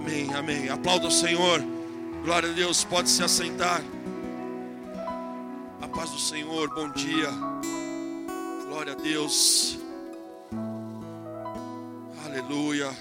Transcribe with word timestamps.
Amém, 0.00 0.32
amém. 0.32 0.68
Aplauda 0.70 1.08
o 1.08 1.10
Senhor. 1.10 1.60
Glória 2.24 2.50
a 2.50 2.52
Deus. 2.54 2.82
Pode 2.84 3.10
se 3.10 3.22
assentar. 3.22 3.82
A 5.78 5.86
paz 5.86 6.10
do 6.10 6.18
Senhor. 6.18 6.74
Bom 6.74 6.90
dia. 6.90 7.28
Glória 8.66 8.94
a 8.94 8.96
Deus. 8.96 9.78
Aleluia. 12.24 12.96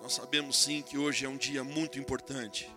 Nós 0.00 0.12
sabemos 0.12 0.56
sim 0.56 0.82
que 0.82 0.96
hoje 0.96 1.26
é 1.26 1.28
um 1.28 1.36
dia 1.36 1.64
muito 1.64 1.98
importante. 1.98 2.72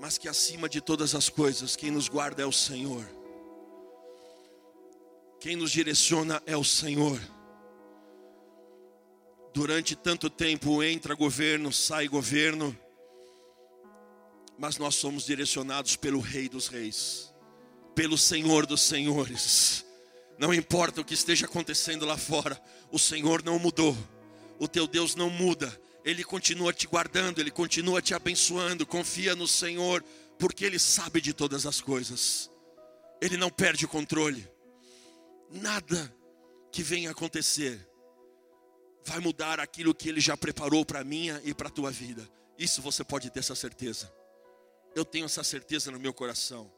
Mas 0.00 0.18
que 0.18 0.28
acima 0.28 0.68
de 0.68 0.80
todas 0.80 1.14
as 1.14 1.28
coisas, 1.28 1.76
quem 1.76 1.92
nos 1.92 2.08
guarda 2.08 2.42
é 2.42 2.46
o 2.46 2.52
Senhor. 2.52 3.08
Quem 5.38 5.54
nos 5.54 5.70
direciona 5.70 6.42
é 6.46 6.56
o 6.56 6.64
Senhor. 6.64 7.20
Durante 9.56 9.96
tanto 9.96 10.28
tempo 10.28 10.82
entra 10.82 11.14
governo, 11.14 11.72
sai 11.72 12.08
governo, 12.08 12.78
mas 14.58 14.76
nós 14.76 14.96
somos 14.96 15.24
direcionados 15.24 15.96
pelo 15.96 16.20
Rei 16.20 16.46
dos 16.46 16.68
Reis, 16.68 17.32
pelo 17.94 18.18
Senhor 18.18 18.66
dos 18.66 18.82
Senhores. 18.82 19.82
Não 20.38 20.52
importa 20.52 21.00
o 21.00 21.04
que 21.06 21.14
esteja 21.14 21.46
acontecendo 21.46 22.04
lá 22.04 22.18
fora, 22.18 22.62
o 22.92 22.98
Senhor 22.98 23.42
não 23.42 23.58
mudou, 23.58 23.96
o 24.58 24.68
teu 24.68 24.86
Deus 24.86 25.14
não 25.14 25.30
muda, 25.30 25.74
Ele 26.04 26.22
continua 26.22 26.70
te 26.70 26.86
guardando, 26.86 27.38
Ele 27.38 27.50
continua 27.50 28.02
te 28.02 28.12
abençoando. 28.12 28.84
Confia 28.84 29.34
no 29.34 29.48
Senhor, 29.48 30.04
porque 30.38 30.66
Ele 30.66 30.78
sabe 30.78 31.18
de 31.18 31.32
todas 31.32 31.64
as 31.64 31.80
coisas, 31.80 32.50
Ele 33.22 33.38
não 33.38 33.48
perde 33.48 33.86
o 33.86 33.88
controle. 33.88 34.46
Nada 35.50 36.14
que 36.70 36.82
venha 36.82 37.10
acontecer 37.10 37.95
vai 39.06 39.20
mudar 39.20 39.60
aquilo 39.60 39.94
que 39.94 40.08
Ele 40.08 40.20
já 40.20 40.36
preparou 40.36 40.84
para 40.84 41.00
a 41.00 41.04
minha 41.04 41.40
e 41.44 41.54
para 41.54 41.68
a 41.68 41.70
tua 41.70 41.90
vida. 41.90 42.28
Isso 42.58 42.82
você 42.82 43.04
pode 43.04 43.30
ter 43.30 43.38
essa 43.38 43.54
certeza. 43.54 44.12
Eu 44.94 45.04
tenho 45.04 45.26
essa 45.26 45.44
certeza 45.44 45.90
no 45.90 46.00
meu 46.00 46.12
coração. 46.12 46.70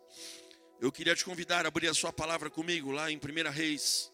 Eu 0.80 0.92
queria 0.92 1.16
te 1.16 1.24
convidar 1.24 1.64
a 1.64 1.68
abrir 1.68 1.88
a 1.88 1.94
sua 1.94 2.12
palavra 2.12 2.50
comigo 2.50 2.90
lá 2.92 3.10
em 3.10 3.16
1 3.16 3.50
Reis, 3.50 4.12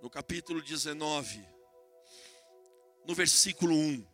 no 0.00 0.08
capítulo 0.08 0.62
19, 0.62 1.44
no 3.06 3.14
versículo 3.14 3.74
1. 3.74 4.06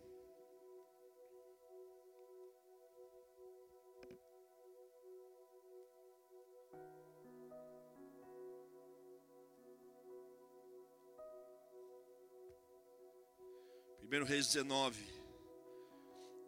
Primeiro 14.17 14.33
Reis 14.33 14.47
19, 14.47 14.98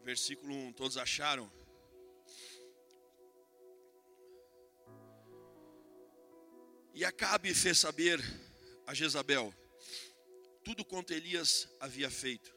versículo 0.02 0.54
1. 0.54 0.72
Todos 0.72 0.96
acharam? 0.96 1.52
E 6.94 7.04
Acabe 7.04 7.52
fez 7.52 7.78
saber 7.78 8.24
a 8.86 8.94
Jezabel 8.94 9.52
tudo 10.64 10.82
quanto 10.82 11.12
Elias 11.12 11.68
havia 11.78 12.10
feito, 12.10 12.56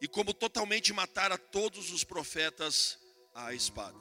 e 0.00 0.06
como 0.06 0.32
totalmente 0.32 0.92
matara 0.92 1.36
todos 1.36 1.90
os 1.90 2.04
profetas 2.04 2.96
à 3.34 3.52
espada. 3.52 3.98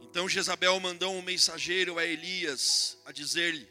Então 0.00 0.28
Jezabel 0.28 0.78
mandou 0.78 1.12
um 1.12 1.22
mensageiro 1.22 1.98
a 1.98 2.06
Elias 2.06 2.96
a 3.04 3.10
dizer-lhe: 3.10 3.68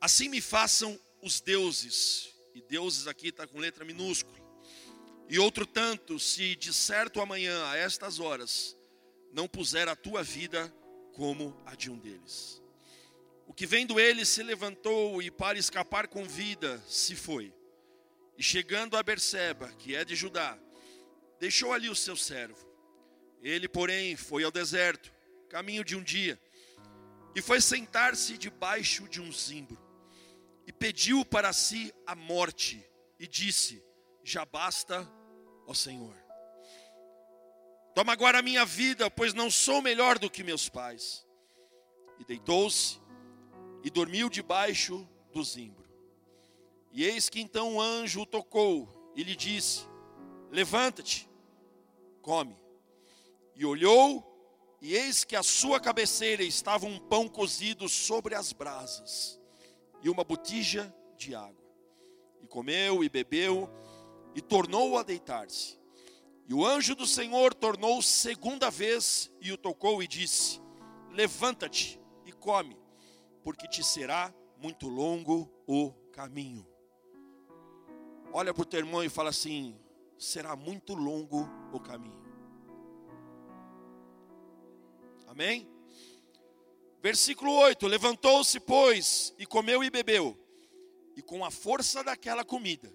Assim 0.00 0.28
me 0.28 0.40
façam 0.40 0.98
os 1.22 1.40
deuses, 1.40 2.34
e 2.56 2.62
deuses 2.62 3.06
aqui 3.06 3.28
está 3.28 3.46
com 3.46 3.58
letra 3.58 3.84
minúscula, 3.84 4.38
e 5.28 5.38
outro 5.38 5.66
tanto, 5.66 6.18
se 6.18 6.56
de 6.56 6.72
certo 6.72 7.20
amanhã, 7.20 7.66
a 7.66 7.76
estas 7.76 8.18
horas, 8.18 8.74
não 9.30 9.46
puser 9.46 9.88
a 9.88 9.94
tua 9.94 10.22
vida 10.22 10.72
como 11.12 11.54
a 11.66 11.74
de 11.74 11.90
um 11.90 11.98
deles. 11.98 12.62
O 13.46 13.52
que 13.52 13.66
vendo 13.66 14.00
ele 14.00 14.24
se 14.24 14.42
levantou 14.42 15.20
e 15.20 15.30
para 15.30 15.58
escapar 15.58 16.08
com 16.08 16.24
vida 16.24 16.82
se 16.88 17.14
foi. 17.14 17.52
E 18.38 18.42
chegando 18.42 18.96
a 18.96 19.02
Berseba, 19.02 19.68
que 19.74 19.94
é 19.94 20.02
de 20.02 20.16
Judá, 20.16 20.58
deixou 21.38 21.74
ali 21.74 21.90
o 21.90 21.94
seu 21.94 22.16
servo. 22.16 22.66
Ele, 23.42 23.68
porém, 23.68 24.16
foi 24.16 24.44
ao 24.44 24.50
deserto, 24.50 25.12
caminho 25.50 25.84
de 25.84 25.94
um 25.94 26.02
dia, 26.02 26.40
e 27.34 27.42
foi 27.42 27.60
sentar-se 27.60 28.38
debaixo 28.38 29.06
de 29.08 29.20
um 29.20 29.30
zimbro, 29.30 29.78
pediu 30.78 31.24
para 31.24 31.52
si 31.52 31.92
a 32.06 32.14
morte, 32.14 32.84
e 33.18 33.26
disse: 33.26 33.82
Já 34.22 34.44
basta, 34.44 35.10
ó 35.66 35.74
Senhor. 35.74 36.16
Toma 37.94 38.12
agora 38.12 38.38
a 38.38 38.42
minha 38.42 38.64
vida, 38.64 39.10
pois 39.10 39.32
não 39.32 39.50
sou 39.50 39.80
melhor 39.80 40.18
do 40.18 40.30
que 40.30 40.44
meus 40.44 40.68
pais. 40.68 41.26
E 42.18 42.24
deitou-se 42.24 43.00
e 43.82 43.90
dormiu 43.90 44.28
debaixo 44.28 45.08
do 45.32 45.42
zimbro. 45.42 45.86
E 46.92 47.04
eis 47.04 47.28
que 47.28 47.40
então 47.40 47.76
o 47.76 47.80
anjo 47.80 48.22
o 48.22 48.26
tocou 48.26 49.12
e 49.14 49.22
lhe 49.22 49.34
disse: 49.34 49.86
Levanta-te, 50.50 51.28
come. 52.20 52.56
E 53.54 53.64
olhou, 53.64 54.78
e 54.82 54.94
eis 54.94 55.24
que 55.24 55.34
à 55.34 55.42
sua 55.42 55.80
cabeceira 55.80 56.42
estava 56.42 56.84
um 56.84 56.98
pão 56.98 57.26
cozido 57.26 57.88
sobre 57.88 58.34
as 58.34 58.52
brasas 58.52 59.40
e 60.06 60.08
uma 60.08 60.22
botija 60.22 60.94
de 61.16 61.34
água. 61.34 61.66
E 62.40 62.46
comeu 62.46 63.02
e 63.02 63.08
bebeu 63.08 63.68
e 64.36 64.40
tornou 64.40 64.96
a 64.96 65.02
deitar-se. 65.02 65.80
E 66.46 66.54
o 66.54 66.64
anjo 66.64 66.94
do 66.94 67.04
Senhor 67.04 67.52
tornou 67.52 68.00
segunda 68.00 68.70
vez 68.70 69.32
e 69.40 69.50
o 69.50 69.58
tocou 69.58 70.00
e 70.00 70.06
disse: 70.06 70.60
Levanta-te 71.10 72.00
e 72.24 72.30
come 72.30 72.78
porque 73.42 73.66
te 73.66 73.82
será 73.82 74.32
muito 74.58 74.86
longo 74.86 75.50
o 75.66 75.90
caminho. 76.12 76.64
Olha 78.32 78.54
para 78.54 78.62
o 78.62 78.66
teu 78.66 78.78
irmão 78.78 79.02
e 79.02 79.08
fala 79.08 79.30
assim: 79.30 79.76
será 80.16 80.54
muito 80.54 80.94
longo 80.94 81.48
o 81.72 81.80
caminho. 81.80 82.24
Amém? 85.26 85.68
Versículo 87.06 87.52
8: 87.52 87.86
Levantou-se, 87.86 88.58
pois, 88.58 89.32
e 89.38 89.46
comeu 89.46 89.84
e 89.84 89.88
bebeu, 89.88 90.36
e 91.14 91.22
com 91.22 91.44
a 91.44 91.52
força 91.52 92.02
daquela 92.02 92.44
comida, 92.44 92.92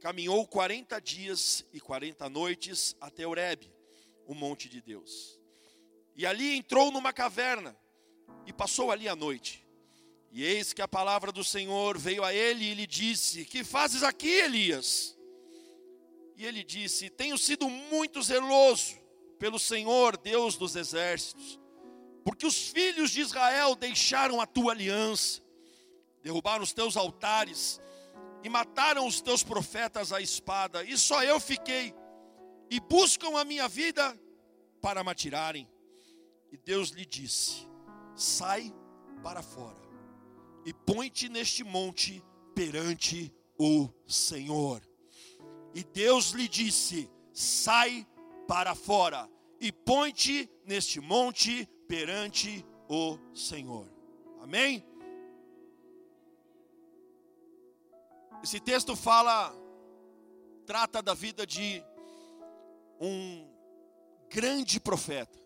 caminhou 0.00 0.46
40 0.46 0.98
dias 1.02 1.62
e 1.70 1.78
40 1.78 2.30
noites 2.30 2.96
até 2.98 3.26
Oreb, 3.26 3.70
o 4.26 4.34
monte 4.34 4.70
de 4.70 4.80
Deus. 4.80 5.38
E 6.16 6.24
ali 6.24 6.56
entrou 6.56 6.90
numa 6.90 7.12
caverna 7.12 7.76
e 8.46 8.54
passou 8.54 8.90
ali 8.90 9.06
a 9.06 9.14
noite. 9.14 9.62
E 10.30 10.42
eis 10.42 10.72
que 10.72 10.80
a 10.80 10.88
palavra 10.88 11.30
do 11.30 11.44
Senhor 11.44 11.98
veio 11.98 12.24
a 12.24 12.32
ele 12.32 12.64
e 12.64 12.72
lhe 12.72 12.86
disse: 12.86 13.44
Que 13.44 13.62
fazes 13.62 14.02
aqui, 14.02 14.30
Elias? 14.30 15.14
E 16.36 16.46
ele 16.46 16.64
disse: 16.64 17.10
Tenho 17.10 17.36
sido 17.36 17.68
muito 17.68 18.22
zeloso 18.22 18.96
pelo 19.38 19.58
Senhor, 19.58 20.16
Deus 20.16 20.56
dos 20.56 20.74
exércitos, 20.74 21.60
porque 22.24 22.46
os 22.46 22.68
filhos 22.68 23.10
de 23.10 23.20
Israel 23.20 23.74
deixaram 23.74 24.40
a 24.40 24.46
tua 24.46 24.72
aliança, 24.72 25.42
derrubaram 26.22 26.62
os 26.62 26.72
teus 26.72 26.96
altares 26.96 27.80
e 28.42 28.48
mataram 28.48 29.06
os 29.06 29.20
teus 29.20 29.42
profetas 29.42 30.12
à 30.12 30.20
espada, 30.20 30.84
e 30.84 30.96
só 30.96 31.22
eu 31.22 31.38
fiquei, 31.38 31.94
e 32.70 32.80
buscam 32.80 33.38
a 33.38 33.44
minha 33.44 33.68
vida 33.68 34.18
para 34.80 35.04
me 35.04 35.10
atirarem. 35.10 35.68
E 36.50 36.56
Deus 36.56 36.90
lhe 36.90 37.06
disse: 37.06 37.68
Sai 38.14 38.72
para 39.22 39.42
fora 39.42 39.80
e 40.64 40.72
põe-te 40.72 41.28
neste 41.28 41.64
monte 41.64 42.22
perante 42.54 43.32
o 43.58 43.88
Senhor. 44.06 44.82
E 45.74 45.82
Deus 45.84 46.30
lhe 46.30 46.48
disse: 46.48 47.10
Sai 47.32 48.06
para 48.46 48.74
fora 48.74 49.28
e 49.60 49.72
põe-te 49.72 50.50
neste 50.66 51.00
monte 51.00 51.68
perante 51.92 52.64
o 52.88 53.18
Senhor. 53.34 53.86
Amém? 54.40 54.82
Esse 58.42 58.58
texto 58.58 58.96
fala, 58.96 59.54
trata 60.64 61.02
da 61.02 61.12
vida 61.12 61.46
de 61.46 61.84
um 62.98 63.46
grande 64.30 64.80
profeta, 64.80 65.38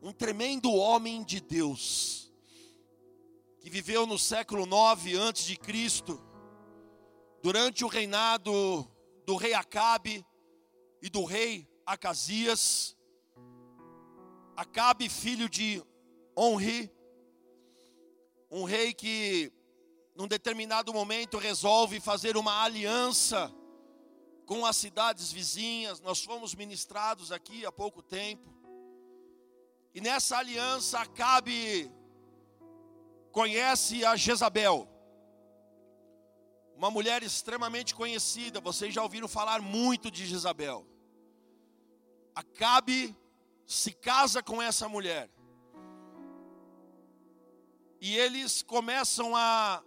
um 0.00 0.12
tremendo 0.12 0.72
homem 0.72 1.24
de 1.24 1.40
Deus 1.40 2.32
que 3.60 3.68
viveu 3.68 4.06
no 4.06 4.16
século 4.16 4.64
9 4.64 5.16
antes 5.16 5.44
de 5.44 5.56
Cristo, 5.56 6.22
durante 7.42 7.84
o 7.84 7.88
reinado 7.88 8.88
do 9.26 9.34
rei 9.34 9.54
Acabe 9.54 10.24
e 11.02 11.10
do 11.10 11.24
rei 11.24 11.68
Acasias. 11.84 12.96
Acabe, 14.56 15.08
filho 15.08 15.48
de 15.48 15.82
Onri, 16.36 16.90
um 18.50 18.64
rei 18.64 18.92
que 18.92 19.52
num 20.14 20.28
determinado 20.28 20.92
momento, 20.92 21.38
resolve 21.38 21.98
fazer 22.00 22.36
uma 22.36 22.62
aliança 22.62 23.52
com 24.46 24.66
as 24.66 24.76
cidades 24.76 25.32
vizinhas. 25.32 26.00
Nós 26.00 26.22
fomos 26.22 26.54
ministrados 26.54 27.32
aqui 27.32 27.64
há 27.64 27.72
pouco 27.72 28.02
tempo. 28.02 28.52
E 29.94 30.00
nessa 30.00 30.36
aliança, 30.38 31.00
Acabe 31.00 31.90
conhece 33.30 34.04
a 34.04 34.14
Jezabel, 34.14 34.86
uma 36.76 36.90
mulher 36.90 37.22
extremamente 37.22 37.94
conhecida. 37.94 38.60
Vocês 38.60 38.92
já 38.92 39.02
ouviram 39.02 39.28
falar 39.28 39.62
muito 39.62 40.10
de 40.10 40.26
Jezabel. 40.26 40.86
Acabe 42.34 43.16
se 43.66 43.92
casa 43.92 44.42
com 44.42 44.60
essa 44.60 44.88
mulher. 44.88 45.30
E 48.00 48.16
eles 48.16 48.62
começam 48.62 49.36
a 49.36 49.82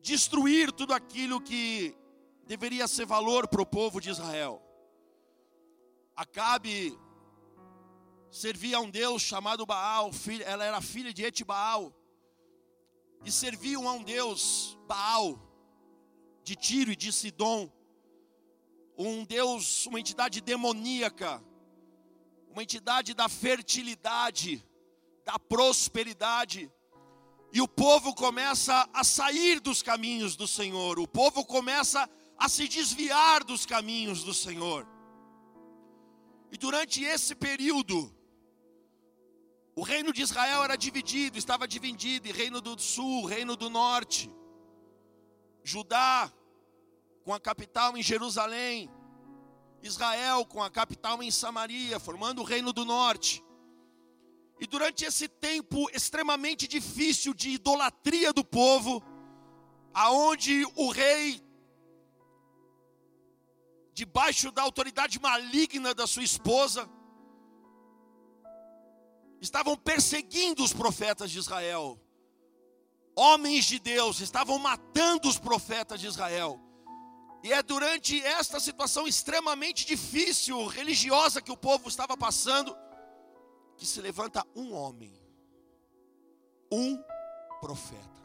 destruir 0.00 0.72
tudo 0.72 0.94
aquilo 0.94 1.40
que 1.40 1.96
deveria 2.46 2.86
ser 2.88 3.04
valor 3.04 3.48
para 3.48 3.62
o 3.62 3.66
povo 3.66 4.00
de 4.00 4.10
Israel. 4.10 4.62
Acabe 6.16 6.98
servia 8.30 8.76
a 8.76 8.80
um 8.80 8.90
Deus 8.90 9.22
chamado 9.22 9.66
Baal, 9.66 10.10
ela 10.44 10.64
era 10.64 10.80
filha 10.80 11.12
de 11.12 11.24
Etibaal, 11.24 11.92
e 13.24 13.30
serviam 13.30 13.88
a 13.88 13.92
um 13.92 14.02
Deus, 14.02 14.78
Baal, 14.86 15.38
de 16.42 16.54
Tiro 16.56 16.92
e 16.92 16.96
de 16.96 17.12
Sidom, 17.12 17.70
um 18.96 19.24
Deus, 19.24 19.86
uma 19.86 19.98
entidade 19.98 20.40
demoníaca, 20.40 21.42
uma 22.50 22.62
entidade 22.62 23.14
da 23.14 23.28
fertilidade, 23.28 24.64
da 25.24 25.38
prosperidade, 25.38 26.70
e 27.52 27.60
o 27.60 27.68
povo 27.68 28.14
começa 28.14 28.88
a 28.92 29.02
sair 29.02 29.60
dos 29.60 29.82
caminhos 29.82 30.36
do 30.36 30.46
Senhor, 30.46 30.98
o 30.98 31.06
povo 31.06 31.44
começa 31.44 32.08
a 32.36 32.48
se 32.48 32.68
desviar 32.68 33.44
dos 33.44 33.66
caminhos 33.66 34.22
do 34.24 34.32
Senhor. 34.32 34.86
E 36.50 36.56
durante 36.56 37.04
esse 37.04 37.34
período, 37.34 38.12
o 39.76 39.82
reino 39.82 40.12
de 40.12 40.22
Israel 40.22 40.64
era 40.64 40.76
dividido, 40.76 41.38
estava 41.38 41.66
dividido 41.66 42.28
em 42.28 42.32
reino 42.32 42.60
do 42.60 42.78
sul, 42.78 43.24
reino 43.24 43.56
do 43.56 43.70
norte. 43.70 44.30
Judá, 45.62 46.32
com 47.24 47.32
a 47.32 47.40
capital 47.40 47.96
em 47.96 48.02
Jerusalém. 48.02 48.90
Israel, 49.82 50.44
com 50.44 50.62
a 50.62 50.70
capital 50.70 51.22
em 51.22 51.30
Samaria, 51.30 51.98
formando 51.98 52.40
o 52.40 52.44
reino 52.44 52.72
do 52.72 52.84
norte. 52.84 53.42
E 54.58 54.66
durante 54.66 55.04
esse 55.04 55.26
tempo 55.26 55.88
extremamente 55.90 56.68
difícil 56.68 57.32
de 57.32 57.50
idolatria 57.50 58.32
do 58.32 58.44
povo, 58.44 59.02
aonde 59.94 60.64
o 60.76 60.90
rei, 60.90 61.42
debaixo 63.94 64.50
da 64.50 64.62
autoridade 64.62 65.18
maligna 65.18 65.94
da 65.94 66.06
sua 66.06 66.22
esposa, 66.22 66.88
estavam 69.40 69.76
perseguindo 69.76 70.62
os 70.62 70.74
profetas 70.74 71.30
de 71.30 71.38
Israel. 71.38 71.98
Homens 73.16 73.64
de 73.64 73.78
Deus 73.78 74.20
estavam 74.20 74.58
matando 74.58 75.26
os 75.26 75.38
profetas 75.38 76.00
de 76.00 76.06
Israel. 76.06 76.60
E 77.42 77.52
é 77.52 77.62
durante 77.62 78.20
esta 78.22 78.60
situação 78.60 79.08
extremamente 79.08 79.86
difícil, 79.86 80.66
religiosa 80.66 81.40
que 81.40 81.50
o 81.50 81.56
povo 81.56 81.88
estava 81.88 82.16
passando, 82.16 82.76
que 83.76 83.86
se 83.86 84.00
levanta 84.00 84.46
um 84.54 84.74
homem, 84.74 85.12
um 86.70 87.02
profeta. 87.60 88.20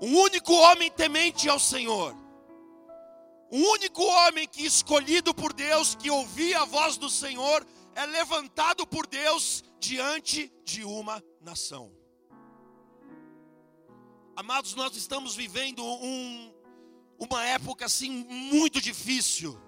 Um 0.00 0.16
único 0.16 0.52
homem 0.52 0.90
temente 0.90 1.48
ao 1.48 1.58
Senhor. 1.58 2.14
Um 3.50 3.62
único 3.70 4.02
homem 4.02 4.48
que 4.48 4.64
escolhido 4.64 5.34
por 5.34 5.52
Deus, 5.52 5.94
que 5.94 6.10
ouvia 6.10 6.62
a 6.62 6.64
voz 6.64 6.96
do 6.96 7.08
Senhor 7.08 7.66
é 7.94 8.04
levantado 8.06 8.86
por 8.86 9.06
Deus 9.06 9.62
diante 9.78 10.52
de 10.64 10.84
uma 10.84 11.22
nação. 11.40 11.90
Amados, 14.34 14.74
nós 14.74 14.94
estamos 14.96 15.34
vivendo 15.34 15.82
um, 15.82 16.52
uma 17.18 17.44
época 17.44 17.84
assim 17.86 18.10
muito 18.10 18.80
difícil. 18.80 19.58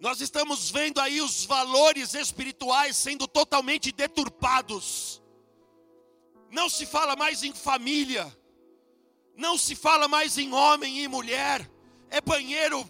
Nós 0.00 0.20
estamos 0.20 0.70
vendo 0.70 1.00
aí 1.00 1.20
os 1.20 1.44
valores 1.44 2.14
espirituais 2.14 2.96
sendo 2.96 3.26
totalmente 3.26 3.92
deturpados. 3.92 5.22
Não 6.50 6.68
se 6.68 6.84
fala 6.84 7.16
mais 7.16 7.42
em 7.42 7.52
família, 7.52 8.36
não 9.34 9.56
se 9.56 9.74
fala 9.74 10.06
mais 10.06 10.38
em 10.38 10.52
homem 10.52 11.02
e 11.02 11.08
mulher, 11.08 11.70
é 12.10 12.20
banheiro 12.20 12.88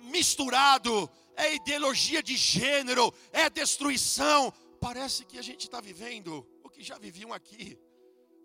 misturado, 0.00 1.10
é 1.36 1.54
ideologia 1.54 2.22
de 2.22 2.36
gênero, 2.36 3.12
é 3.32 3.48
destruição. 3.48 4.52
Parece 4.80 5.24
que 5.24 5.38
a 5.38 5.42
gente 5.42 5.64
está 5.64 5.80
vivendo 5.80 6.46
o 6.62 6.68
que 6.68 6.82
já 6.82 6.98
viviam 6.98 7.32
aqui. 7.32 7.78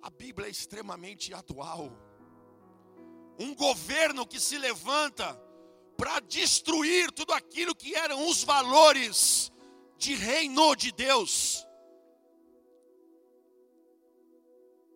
A 0.02 0.10
Bíblia 0.10 0.48
é 0.48 0.52
extremamente 0.52 1.34
atual. 1.34 1.92
Um 3.40 3.56
governo 3.56 4.26
que 4.28 4.40
se 4.40 4.58
levanta 4.58 5.40
para 5.98 6.20
destruir 6.20 7.12
tudo 7.12 7.34
aquilo 7.34 7.76
que 7.76 7.96
eram 7.96 8.28
os 8.28 8.44
valores 8.44 9.52
de 9.98 10.14
reino 10.14 10.76
de 10.76 10.92
Deus. 10.92 11.66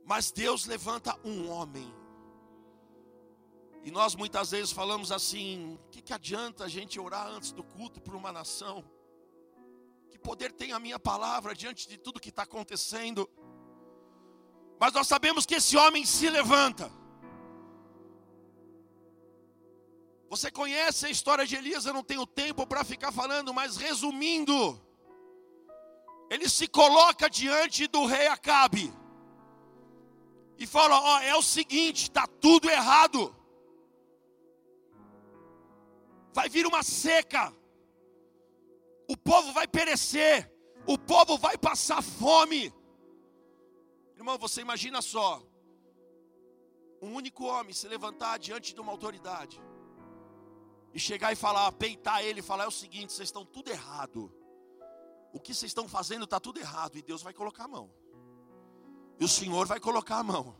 Mas 0.05 0.31
Deus 0.31 0.65
levanta 0.65 1.17
um 1.23 1.49
homem 1.49 1.97
e 3.87 3.91
nós 3.91 4.15
muitas 4.15 4.51
vezes 4.51 4.69
falamos 4.69 5.13
assim: 5.13 5.75
o 5.75 5.89
que, 5.89 6.01
que 6.01 6.11
adianta 6.11 6.65
a 6.65 6.67
gente 6.67 6.99
orar 6.99 7.25
antes 7.27 7.53
do 7.53 7.63
culto 7.63 8.01
por 8.01 8.15
uma 8.15 8.33
nação? 8.33 8.83
Que 10.09 10.19
poder 10.19 10.51
tem 10.51 10.73
a 10.73 10.79
minha 10.79 10.99
palavra 10.99 11.55
diante 11.55 11.87
de 11.87 11.97
tudo 11.97 12.19
que 12.19 12.27
está 12.27 12.43
acontecendo? 12.43 13.29
Mas 14.77 14.91
nós 14.91 15.07
sabemos 15.07 15.45
que 15.45 15.55
esse 15.55 15.77
homem 15.77 16.05
se 16.05 16.29
levanta. 16.29 16.91
Você 20.29 20.51
conhece 20.51 21.05
a 21.05 21.09
história 21.09 21.45
de 21.45 21.55
Elias, 21.55 21.85
eu 21.85 21.93
não 21.93 22.03
tenho 22.03 22.25
tempo 22.27 22.67
para 22.67 22.83
ficar 22.83 23.11
falando, 23.11 23.53
mas 23.53 23.77
resumindo, 23.77 24.79
ele 26.29 26.49
se 26.49 26.67
coloca 26.67 27.29
diante 27.29 27.87
do 27.87 28.05
rei 28.05 28.27
Acabe 28.27 28.93
e 30.57 30.67
fala: 30.67 30.99
Ó, 30.99 31.19
é 31.21 31.33
o 31.35 31.41
seguinte, 31.41 32.03
está 32.03 32.27
tudo 32.27 32.69
errado. 32.69 33.33
Vai 36.33 36.49
vir 36.49 36.67
uma 36.67 36.83
seca, 36.83 37.53
o 39.07 39.15
povo 39.15 39.53
vai 39.53 39.65
perecer, 39.65 40.53
o 40.85 40.97
povo 40.97 41.37
vai 41.37 41.57
passar 41.57 42.03
fome. 42.03 42.73
Irmão, 44.17 44.37
você 44.37 44.59
imagina 44.59 45.01
só, 45.01 45.41
um 47.01 47.13
único 47.13 47.45
homem 47.45 47.73
se 47.73 47.87
levantar 47.87 48.37
diante 48.39 48.73
de 48.75 48.81
uma 48.81 48.91
autoridade 48.91 49.61
e 50.93 50.99
chegar 50.99 51.31
e 51.31 51.35
falar, 51.35 51.71
peitar 51.73 52.23
ele 52.23 52.39
e 52.39 52.43
falar: 52.43 52.65
é 52.65 52.67
o 52.67 52.71
seguinte, 52.71 53.13
vocês 53.13 53.27
estão 53.27 53.45
tudo 53.45 53.69
errado. 53.69 54.33
O 55.33 55.39
que 55.39 55.53
vocês 55.53 55.69
estão 55.69 55.87
fazendo 55.87 56.23
está 56.23 56.39
tudo 56.39 56.59
errado. 56.59 56.97
E 56.97 57.01
Deus 57.01 57.21
vai 57.21 57.33
colocar 57.33 57.65
a 57.65 57.67
mão. 57.67 57.91
E 59.19 59.25
o 59.25 59.27
Senhor 59.27 59.67
vai 59.67 59.79
colocar 59.79 60.17
a 60.17 60.23
mão. 60.23 60.55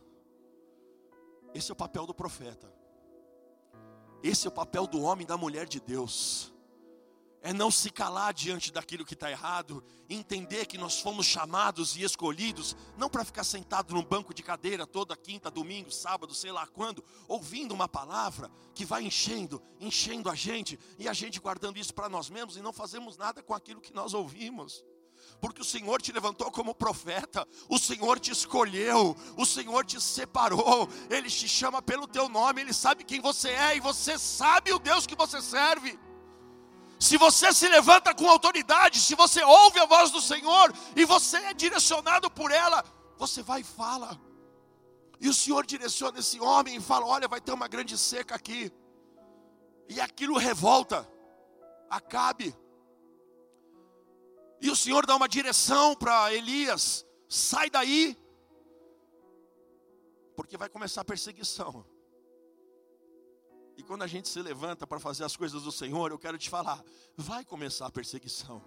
Esse 1.53 1.71
é 1.71 1.73
o 1.73 1.75
papel 1.75 2.05
do 2.05 2.13
profeta. 2.13 2.71
Esse 4.21 4.47
é 4.47 4.49
o 4.49 4.53
papel 4.53 4.85
do 4.85 5.01
homem 5.01 5.23
e 5.23 5.27
da 5.27 5.37
mulher 5.37 5.67
de 5.67 5.79
Deus. 5.79 6.53
É 7.47 7.53
não 7.53 7.71
se 7.71 7.89
calar 7.89 8.33
diante 8.33 8.73
daquilo 8.73 9.05
que 9.05 9.13
está 9.13 9.31
errado, 9.31 9.81
entender 10.09 10.65
que 10.65 10.77
nós 10.77 10.99
fomos 10.99 11.25
chamados 11.25 11.95
e 11.95 12.03
escolhidos, 12.03 12.75
não 12.97 13.09
para 13.09 13.23
ficar 13.23 13.45
sentado 13.45 13.93
num 13.93 14.03
banco 14.03 14.33
de 14.33 14.43
cadeira 14.43 14.85
toda 14.85 15.15
quinta, 15.15 15.49
domingo, 15.49 15.89
sábado, 15.89 16.35
sei 16.35 16.51
lá 16.51 16.67
quando, 16.67 17.01
ouvindo 17.25 17.73
uma 17.73 17.87
palavra 17.87 18.51
que 18.75 18.83
vai 18.83 19.05
enchendo, 19.05 19.63
enchendo 19.79 20.29
a 20.29 20.35
gente, 20.35 20.77
e 20.99 21.07
a 21.07 21.13
gente 21.13 21.39
guardando 21.39 21.77
isso 21.77 21.93
para 21.93 22.09
nós 22.09 22.29
mesmos 22.29 22.57
e 22.57 22.61
não 22.61 22.73
fazemos 22.73 23.15
nada 23.15 23.41
com 23.41 23.53
aquilo 23.53 23.79
que 23.79 23.93
nós 23.93 24.13
ouvimos 24.13 24.83
porque 25.39 25.61
o 25.61 25.65
Senhor 25.65 26.01
te 26.01 26.11
levantou 26.11 26.51
como 26.51 26.73
profeta, 26.73 27.47
o 27.69 27.77
Senhor 27.77 28.19
te 28.19 28.31
escolheu, 28.31 29.15
o 29.37 29.45
Senhor 29.45 29.85
te 29.85 30.01
separou, 30.01 30.89
Ele 31.09 31.29
te 31.29 31.47
chama 31.47 31.81
pelo 31.81 32.07
teu 32.07 32.27
nome, 32.27 32.61
Ele 32.61 32.73
sabe 32.73 33.03
quem 33.03 33.21
você 33.21 33.49
é 33.49 33.77
e 33.77 33.79
você 33.79 34.17
sabe 34.17 34.73
o 34.73 34.79
Deus 34.79 35.05
que 35.05 35.15
você 35.15 35.41
serve. 35.41 35.97
Se 36.99 37.17
você 37.17 37.53
se 37.53 37.67
levanta 37.67 38.13
com 38.13 38.27
autoridade, 38.27 38.99
se 38.99 39.13
você 39.13 39.43
ouve 39.43 39.79
a 39.79 39.85
voz 39.85 40.09
do 40.09 40.19
Senhor 40.19 40.73
e 40.95 41.05
você 41.05 41.37
é 41.37 41.53
direcionado 41.53 42.29
por 42.29 42.51
ela, 42.51 42.83
você 43.17 43.43
vai 43.43 43.61
e 43.61 43.63
fala. 43.63 44.19
E 45.19 45.29
o 45.29 45.33
Senhor 45.33 45.65
direciona 45.65 46.19
esse 46.19 46.39
homem 46.39 46.75
e 46.75 46.81
fala: 46.81 47.05
Olha, 47.05 47.27
vai 47.27 47.39
ter 47.41 47.51
uma 47.51 47.67
grande 47.67 47.97
seca 47.97 48.35
aqui. 48.35 48.71
E 49.87 50.01
aquilo 50.01 50.37
revolta. 50.37 51.07
Acabe. 51.89 52.55
E 54.59 54.69
o 54.69 54.75
Senhor 54.75 55.05
dá 55.05 55.15
uma 55.15 55.27
direção 55.27 55.95
para 55.95 56.33
Elias: 56.33 57.05
sai 57.29 57.69
daí. 57.69 58.17
Porque 60.35 60.57
vai 60.57 60.69
começar 60.69 61.01
a 61.01 61.05
perseguição. 61.05 61.85
E 63.77 63.83
quando 63.83 64.01
a 64.01 64.07
gente 64.07 64.27
se 64.27 64.41
levanta 64.41 64.87
para 64.87 64.99
fazer 64.99 65.23
as 65.23 65.37
coisas 65.37 65.61
do 65.61 65.71
Senhor, 65.71 66.09
eu 66.09 66.17
quero 66.17 66.37
te 66.37 66.49
falar, 66.49 66.83
vai 67.15 67.45
começar 67.45 67.85
a 67.85 67.91
perseguição. 67.91 68.59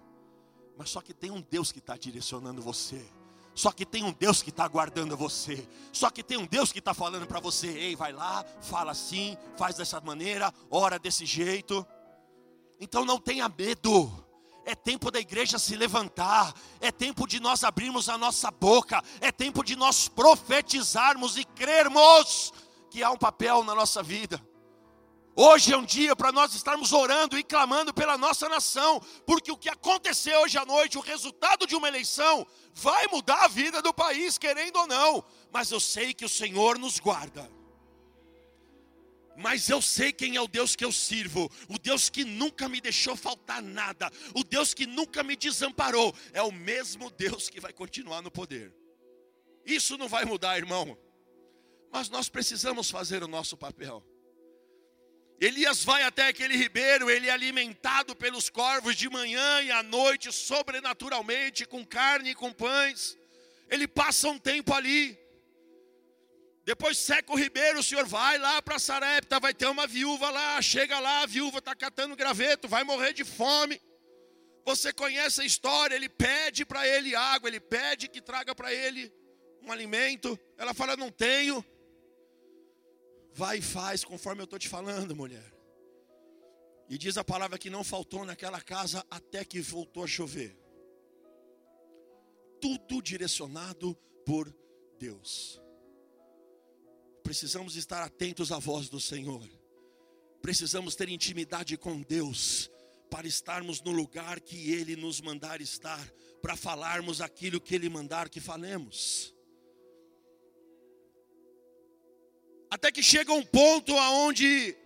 Mas 0.77 0.89
só 0.89 1.01
que 1.01 1.13
tem 1.13 1.29
um 1.29 1.41
Deus 1.41 1.69
que 1.69 1.79
está 1.79 1.97
direcionando 1.97 2.61
você. 2.61 3.05
Só 3.53 3.73
que 3.73 3.85
tem 3.85 4.05
um 4.05 4.13
Deus 4.13 4.41
que 4.41 4.49
está 4.49 4.65
guardando 4.65 5.17
você. 5.17 5.67
Só 5.91 6.09
que 6.09 6.23
tem 6.23 6.37
um 6.37 6.45
Deus 6.45 6.71
que 6.71 6.79
está 6.79 6.93
falando 6.93 7.27
para 7.27 7.41
você: 7.41 7.67
ei, 7.67 7.93
vai 7.93 8.13
lá, 8.13 8.45
fala 8.61 8.93
assim, 8.93 9.37
faz 9.57 9.75
dessa 9.75 9.99
maneira, 9.99 10.53
ora 10.69 10.97
desse 10.97 11.25
jeito. 11.25 11.85
Então 12.79 13.03
não 13.03 13.19
tenha 13.19 13.49
medo. 13.49 14.09
É 14.63 14.75
tempo 14.75 15.11
da 15.11 15.19
igreja 15.19 15.59
se 15.59 15.75
levantar, 15.75 16.53
é 16.79 16.91
tempo 16.91 17.27
de 17.27 17.39
nós 17.39 17.63
abrirmos 17.63 18.07
a 18.07 18.17
nossa 18.17 18.49
boca, 18.51 19.03
é 19.19 19.31
tempo 19.31 19.63
de 19.63 19.75
nós 19.75 20.07
profetizarmos 20.07 21.35
e 21.35 21.43
crermos 21.43 22.53
que 22.91 23.03
há 23.03 23.09
um 23.09 23.17
papel 23.17 23.63
na 23.63 23.73
nossa 23.73 24.03
vida. 24.03 24.39
Hoje 25.35 25.71
é 25.71 25.77
um 25.77 25.85
dia 25.85 26.13
para 26.13 26.31
nós 26.31 26.53
estarmos 26.53 26.91
orando 26.91 27.37
e 27.37 27.43
clamando 27.43 27.93
pela 27.93 28.17
nossa 28.17 28.49
nação, 28.49 28.99
porque 29.25 29.51
o 29.51 29.57
que 29.57 29.69
aconteceu 29.69 30.41
hoje 30.41 30.57
à 30.57 30.65
noite, 30.65 30.97
o 30.97 31.01
resultado 31.01 31.65
de 31.65 31.73
uma 31.73 31.87
eleição, 31.87 32.45
vai 32.73 33.07
mudar 33.07 33.45
a 33.45 33.47
vida 33.47 33.81
do 33.81 33.93
país, 33.93 34.37
querendo 34.37 34.77
ou 34.77 34.87
não, 34.87 35.23
mas 35.49 35.71
eu 35.71 35.79
sei 35.79 36.13
que 36.13 36.25
o 36.25 36.29
Senhor 36.29 36.77
nos 36.77 36.99
guarda. 36.99 37.49
Mas 39.37 39.69
eu 39.69 39.81
sei 39.81 40.11
quem 40.11 40.35
é 40.35 40.41
o 40.41 40.49
Deus 40.49 40.75
que 40.75 40.83
eu 40.83 40.91
sirvo, 40.91 41.49
o 41.69 41.79
Deus 41.79 42.09
que 42.09 42.25
nunca 42.25 42.67
me 42.67 42.81
deixou 42.81 43.15
faltar 43.15 43.61
nada, 43.61 44.11
o 44.35 44.43
Deus 44.43 44.73
que 44.73 44.85
nunca 44.85 45.23
me 45.23 45.37
desamparou, 45.37 46.13
é 46.33 46.41
o 46.41 46.51
mesmo 46.51 47.09
Deus 47.09 47.49
que 47.49 47.61
vai 47.61 47.71
continuar 47.71 48.21
no 48.21 48.29
poder. 48.29 48.75
Isso 49.65 49.97
não 49.97 50.09
vai 50.09 50.25
mudar, 50.25 50.57
irmão, 50.57 50.97
mas 51.89 52.09
nós 52.09 52.27
precisamos 52.27 52.91
fazer 52.91 53.23
o 53.23 53.27
nosso 53.27 53.55
papel. 53.55 54.10
Elias 55.41 55.83
vai 55.83 56.03
até 56.03 56.27
aquele 56.27 56.55
ribeiro, 56.55 57.09
ele 57.09 57.27
é 57.27 57.31
alimentado 57.31 58.15
pelos 58.15 58.47
corvos 58.47 58.95
de 58.95 59.09
manhã 59.09 59.59
e 59.63 59.71
à 59.71 59.81
noite, 59.81 60.31
sobrenaturalmente, 60.31 61.65
com 61.65 61.83
carne 61.83 62.29
e 62.29 62.35
com 62.35 62.53
pães. 62.53 63.17
Ele 63.67 63.87
passa 63.87 64.29
um 64.29 64.37
tempo 64.37 64.71
ali. 64.71 65.17
Depois 66.63 66.99
seca 66.99 67.33
o 67.33 67.35
ribeiro, 67.35 67.79
o 67.79 67.83
senhor 67.83 68.05
vai 68.05 68.37
lá 68.37 68.61
para 68.61 68.77
Sarepta, 68.77 69.39
vai 69.39 69.51
ter 69.51 69.65
uma 69.65 69.87
viúva 69.87 70.29
lá, 70.29 70.61
chega 70.61 70.99
lá, 70.99 71.23
a 71.23 71.25
viúva 71.25 71.57
está 71.57 71.73
catando 71.73 72.15
graveto, 72.15 72.67
vai 72.67 72.83
morrer 72.83 73.11
de 73.11 73.25
fome. 73.25 73.81
Você 74.63 74.93
conhece 74.93 75.41
a 75.41 75.45
história, 75.45 75.95
ele 75.95 76.07
pede 76.07 76.63
para 76.63 76.87
ele 76.87 77.15
água, 77.15 77.49
ele 77.49 77.59
pede 77.59 78.07
que 78.07 78.21
traga 78.21 78.53
para 78.53 78.71
ele 78.71 79.11
um 79.63 79.71
alimento. 79.71 80.39
Ela 80.55 80.75
fala: 80.75 80.95
Não 80.95 81.09
tenho. 81.09 81.65
Vai 83.33 83.59
e 83.59 83.61
faz 83.61 84.03
conforme 84.03 84.41
eu 84.41 84.45
estou 84.45 84.59
te 84.59 84.67
falando, 84.67 85.15
mulher. 85.15 85.53
E 86.89 86.97
diz 86.97 87.17
a 87.17 87.23
palavra 87.23 87.57
que 87.57 87.69
não 87.69 87.83
faltou 87.83 88.25
naquela 88.25 88.59
casa 88.59 89.05
até 89.09 89.45
que 89.45 89.61
voltou 89.61 90.03
a 90.03 90.07
chover. 90.07 90.57
Tudo 92.59 93.01
direcionado 93.01 93.95
por 94.25 94.53
Deus. 94.99 95.61
Precisamos 97.23 97.75
estar 97.75 98.03
atentos 98.03 98.51
à 98.51 98.59
voz 98.59 98.89
do 98.89 98.99
Senhor. 98.99 99.47
Precisamos 100.41 100.95
ter 100.95 101.07
intimidade 101.07 101.77
com 101.77 102.01
Deus 102.01 102.69
para 103.09 103.27
estarmos 103.27 103.81
no 103.81 103.91
lugar 103.91 104.39
que 104.41 104.71
Ele 104.71 104.95
nos 104.95 105.21
mandar 105.21 105.61
estar, 105.61 106.05
para 106.41 106.55
falarmos 106.55 107.21
aquilo 107.21 107.61
que 107.61 107.75
Ele 107.75 107.89
mandar 107.89 108.29
que 108.29 108.39
falemos. 108.39 109.33
Até 112.75 112.89
que 112.89 113.03
chega 113.03 113.33
um 113.33 113.43
ponto 113.43 113.97
aonde 113.97 114.77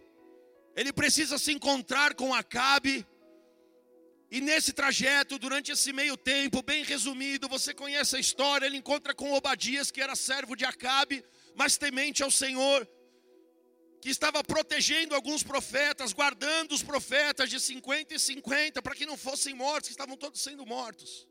ele 0.76 0.92
precisa 0.92 1.38
se 1.38 1.52
encontrar 1.52 2.16
com 2.16 2.34
Acabe. 2.34 3.06
E 4.32 4.42
nesse 4.42 4.74
trajeto, 4.74 5.38
durante 5.38 5.72
esse 5.72 5.94
meio 5.94 6.18
tempo, 6.18 6.64
bem 6.64 6.84
resumido, 6.84 7.48
você 7.48 7.76
conhece 7.76 8.16
a 8.16 8.20
história, 8.20 8.66
ele 8.66 8.78
encontra 8.78 9.14
com 9.14 9.32
Obadias, 9.34 9.92
que 9.92 10.02
era 10.02 10.16
servo 10.16 10.56
de 10.56 10.66
Acabe, 10.66 11.24
mas 11.54 11.78
temente 11.78 12.24
ao 12.24 12.32
Senhor, 12.32 12.90
que 14.02 14.10
estava 14.10 14.44
protegendo 14.44 15.14
alguns 15.14 15.44
profetas, 15.44 16.12
guardando 16.12 16.72
os 16.74 16.82
profetas 16.82 17.52
de 17.52 17.60
50 17.60 18.16
e 18.16 18.20
50, 18.20 18.82
para 18.82 18.96
que 18.96 19.06
não 19.06 19.16
fossem 19.16 19.54
mortos, 19.54 19.90
que 19.90 19.94
estavam 19.94 20.18
todos 20.18 20.42
sendo 20.42 20.66
mortos. 20.66 21.28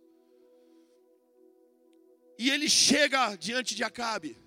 E 2.38 2.48
ele 2.48 2.70
chega 2.70 3.34
diante 3.34 3.74
de 3.74 3.82
Acabe. 3.82 4.43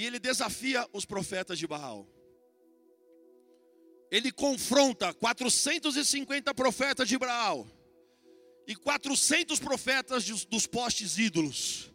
E 0.00 0.06
ele 0.06 0.18
desafia 0.18 0.88
os 0.94 1.04
profetas 1.04 1.58
de 1.58 1.66
Baal. 1.66 2.08
Ele 4.10 4.32
confronta 4.32 5.12
450 5.12 6.54
profetas 6.54 7.06
de 7.06 7.18
Baal 7.18 7.68
e 8.66 8.74
400 8.74 9.60
profetas 9.60 10.24
dos 10.46 10.66
postes 10.66 11.18
ídolos. 11.18 11.92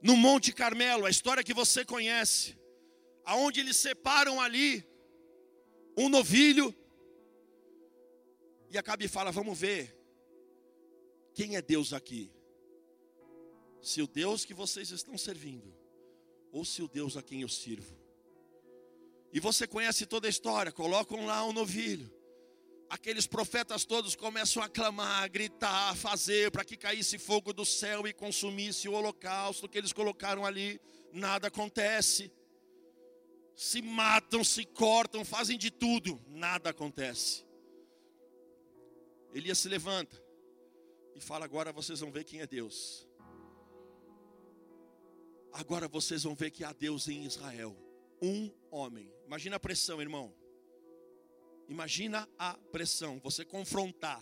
No 0.00 0.16
Monte 0.16 0.50
Carmelo, 0.50 1.04
a 1.04 1.10
história 1.10 1.44
que 1.44 1.52
você 1.52 1.84
conhece, 1.84 2.58
aonde 3.22 3.60
eles 3.60 3.76
separam 3.76 4.40
ali 4.40 4.82
um 5.98 6.08
novilho 6.08 6.74
e 8.70 8.78
Acabe 8.78 9.08
fala: 9.08 9.30
"Vamos 9.30 9.60
ver 9.60 9.94
quem 11.34 11.54
é 11.54 11.60
Deus 11.60 11.92
aqui. 11.92 12.32
Se 13.82 14.00
o 14.00 14.06
Deus 14.06 14.46
que 14.46 14.54
vocês 14.54 14.90
estão 14.90 15.18
servindo 15.18 15.83
ou 16.54 16.64
se 16.64 16.80
o 16.80 16.86
Deus 16.86 17.16
a 17.16 17.22
quem 17.22 17.42
eu 17.42 17.48
sirvo. 17.48 17.98
E 19.32 19.40
você 19.40 19.66
conhece 19.66 20.06
toda 20.06 20.28
a 20.28 20.30
história, 20.30 20.70
colocam 20.70 21.26
lá 21.26 21.44
um 21.44 21.52
novilho. 21.52 22.08
Aqueles 22.88 23.26
profetas 23.26 23.84
todos 23.84 24.14
começam 24.14 24.62
a 24.62 24.68
clamar, 24.68 25.24
a 25.24 25.26
gritar, 25.26 25.90
a 25.90 25.96
fazer 25.96 26.52
para 26.52 26.64
que 26.64 26.76
caísse 26.76 27.18
fogo 27.18 27.52
do 27.52 27.64
céu 27.64 28.06
e 28.06 28.12
consumisse 28.12 28.88
o 28.88 28.92
holocausto 28.92 29.68
que 29.68 29.76
eles 29.76 29.92
colocaram 29.92 30.46
ali. 30.46 30.80
Nada 31.12 31.48
acontece. 31.48 32.30
Se 33.56 33.82
matam, 33.82 34.44
se 34.44 34.64
cortam, 34.64 35.24
fazem 35.24 35.58
de 35.58 35.72
tudo, 35.72 36.22
nada 36.28 36.70
acontece. 36.70 37.44
Elias 39.32 39.58
se 39.58 39.68
levanta 39.68 40.22
e 41.16 41.20
fala: 41.20 41.44
Agora 41.44 41.72
vocês 41.72 41.98
vão 41.98 42.12
ver 42.12 42.22
quem 42.22 42.40
é 42.40 42.46
Deus. 42.46 43.08
Agora 45.54 45.86
vocês 45.86 46.24
vão 46.24 46.34
ver 46.34 46.50
que 46.50 46.64
há 46.64 46.72
Deus 46.72 47.06
em 47.06 47.24
Israel. 47.24 47.76
Um 48.20 48.50
homem. 48.72 49.08
Imagina 49.24 49.54
a 49.54 49.60
pressão, 49.60 50.02
irmão. 50.02 50.34
Imagina 51.68 52.28
a 52.36 52.54
pressão. 52.72 53.20
Você 53.22 53.44
confrontar 53.44 54.20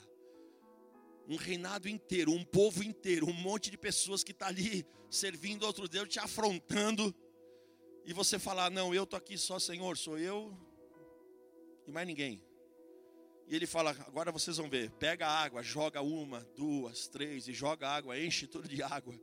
um 1.27 1.37
reinado 1.37 1.89
inteiro, 1.89 2.33
um 2.33 2.45
povo 2.45 2.85
inteiro, 2.85 3.27
um 3.27 3.33
monte 3.33 3.71
de 3.71 3.79
pessoas 3.79 4.23
que 4.23 4.33
está 4.33 4.49
ali 4.49 4.87
servindo 5.09 5.63
outro 5.63 5.89
Deus, 5.89 6.07
te 6.07 6.19
afrontando. 6.19 7.15
E 8.05 8.13
você 8.13 8.39
falar: 8.39 8.71
Não, 8.71 8.95
eu 8.95 9.05
estou 9.05 9.17
aqui 9.17 9.39
só, 9.39 9.59
Senhor, 9.59 9.97
sou 9.97 10.19
eu 10.19 10.55
e 11.87 11.91
mais 11.91 12.07
ninguém. 12.07 12.45
E 13.49 13.57
ele 13.57 13.67
fala: 13.67 13.93
Agora 14.07 14.31
vocês 14.31 14.59
vão 14.59 14.69
ver. 14.69 14.91
Pega 14.91 15.27
a 15.27 15.43
água, 15.45 15.63
joga 15.63 16.03
uma, 16.03 16.41
duas, 16.55 17.09
três, 17.09 17.49
e 17.49 17.55
joga 17.55 17.89
água, 17.89 18.21
enche 18.21 18.47
tudo 18.47 18.69
de 18.69 18.83
água. 18.83 19.19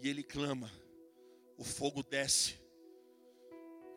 E 0.00 0.08
ele 0.08 0.22
clama 0.22 0.70
o 1.56 1.64
fogo 1.64 2.02
desce, 2.02 2.54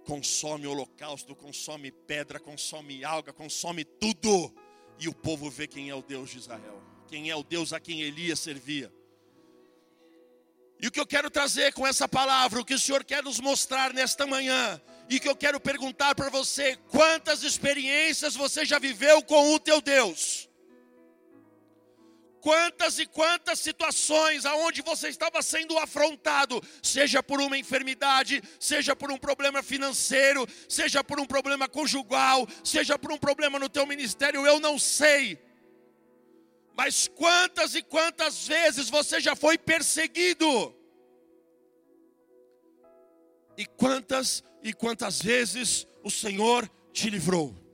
consome 0.06 0.66
holocausto, 0.66 1.36
consome 1.36 1.92
pedra, 1.92 2.40
consome 2.40 3.04
alga, 3.04 3.32
consome 3.32 3.84
tudo, 3.86 4.54
e 4.98 5.08
o 5.08 5.14
povo 5.14 5.50
vê 5.50 5.68
quem 5.68 5.90
é 5.90 5.96
o 5.96 6.02
Deus 6.02 6.32
de 6.32 6.40
Israel, 6.40 6.82
quem 7.08 7.30
é 7.30 7.36
o 7.36 7.44
Deus 7.44 7.74
a 7.74 7.80
quem 7.80 8.02
Elias 8.02 8.40
servia. 8.40 8.92
E 10.82 10.88
o 10.88 10.92
que 10.92 11.00
eu 11.00 11.06
quero 11.06 11.30
trazer 11.30 11.74
com 11.74 11.86
essa 11.86 12.08
palavra, 12.08 12.60
o 12.60 12.66
que 12.66 12.74
o 12.74 12.80
Senhor 12.80 13.04
quer 13.04 13.22
nos 13.22 13.40
mostrar 13.40 13.94
nesta 13.94 14.26
manhã, 14.26 14.82
e 15.10 15.20
que 15.20 15.28
eu 15.28 15.36
quero 15.36 15.60
perguntar 15.60 16.16
para 16.16 16.30
você: 16.30 16.76
quantas 16.90 17.44
experiências 17.44 18.36
você 18.36 18.66
já 18.66 18.80
viveu 18.80 19.22
com 19.22 19.54
o 19.54 19.60
teu 19.60 19.82
Deus? 19.82 20.49
Quantas 22.42 23.00
e 23.00 23.06
quantas 23.06 23.60
situações 23.60 24.46
aonde 24.46 24.82
você 24.82 25.10
estava 25.10 25.42
sendo 25.42 25.78
afrontado, 25.78 26.62
seja 26.82 27.22
por 27.22 27.42
uma 27.42 27.58
enfermidade, 27.58 28.42
seja 28.60 28.96
por 28.96 29.12
um 29.12 29.18
problema 29.18 29.62
financeiro, 29.62 30.48
seja 30.68 31.04
por 31.04 31.20
um 31.20 31.26
problema 31.26 31.68
conjugal, 31.68 32.48
seja 32.64 32.98
por 32.98 33.12
um 33.12 33.18
problema 33.18 33.60
no 33.60 33.68
teu 33.68 33.86
ministério, 33.86 34.46
eu 34.46 34.60
não 34.60 34.80
sei. 34.80 35.38
Mas 36.76 37.10
quantas 37.10 37.76
e 37.76 37.82
quantas 37.82 38.48
vezes 38.48 38.90
você 38.90 39.20
já 39.20 39.36
foi 39.36 39.58
perseguido? 39.58 40.74
E 43.58 43.66
quantas 43.66 44.42
e 44.64 44.74
quantas 44.74 45.22
vezes 45.22 45.88
o 46.04 46.10
Senhor 46.10 46.70
te 46.94 47.10
livrou? 47.10 47.69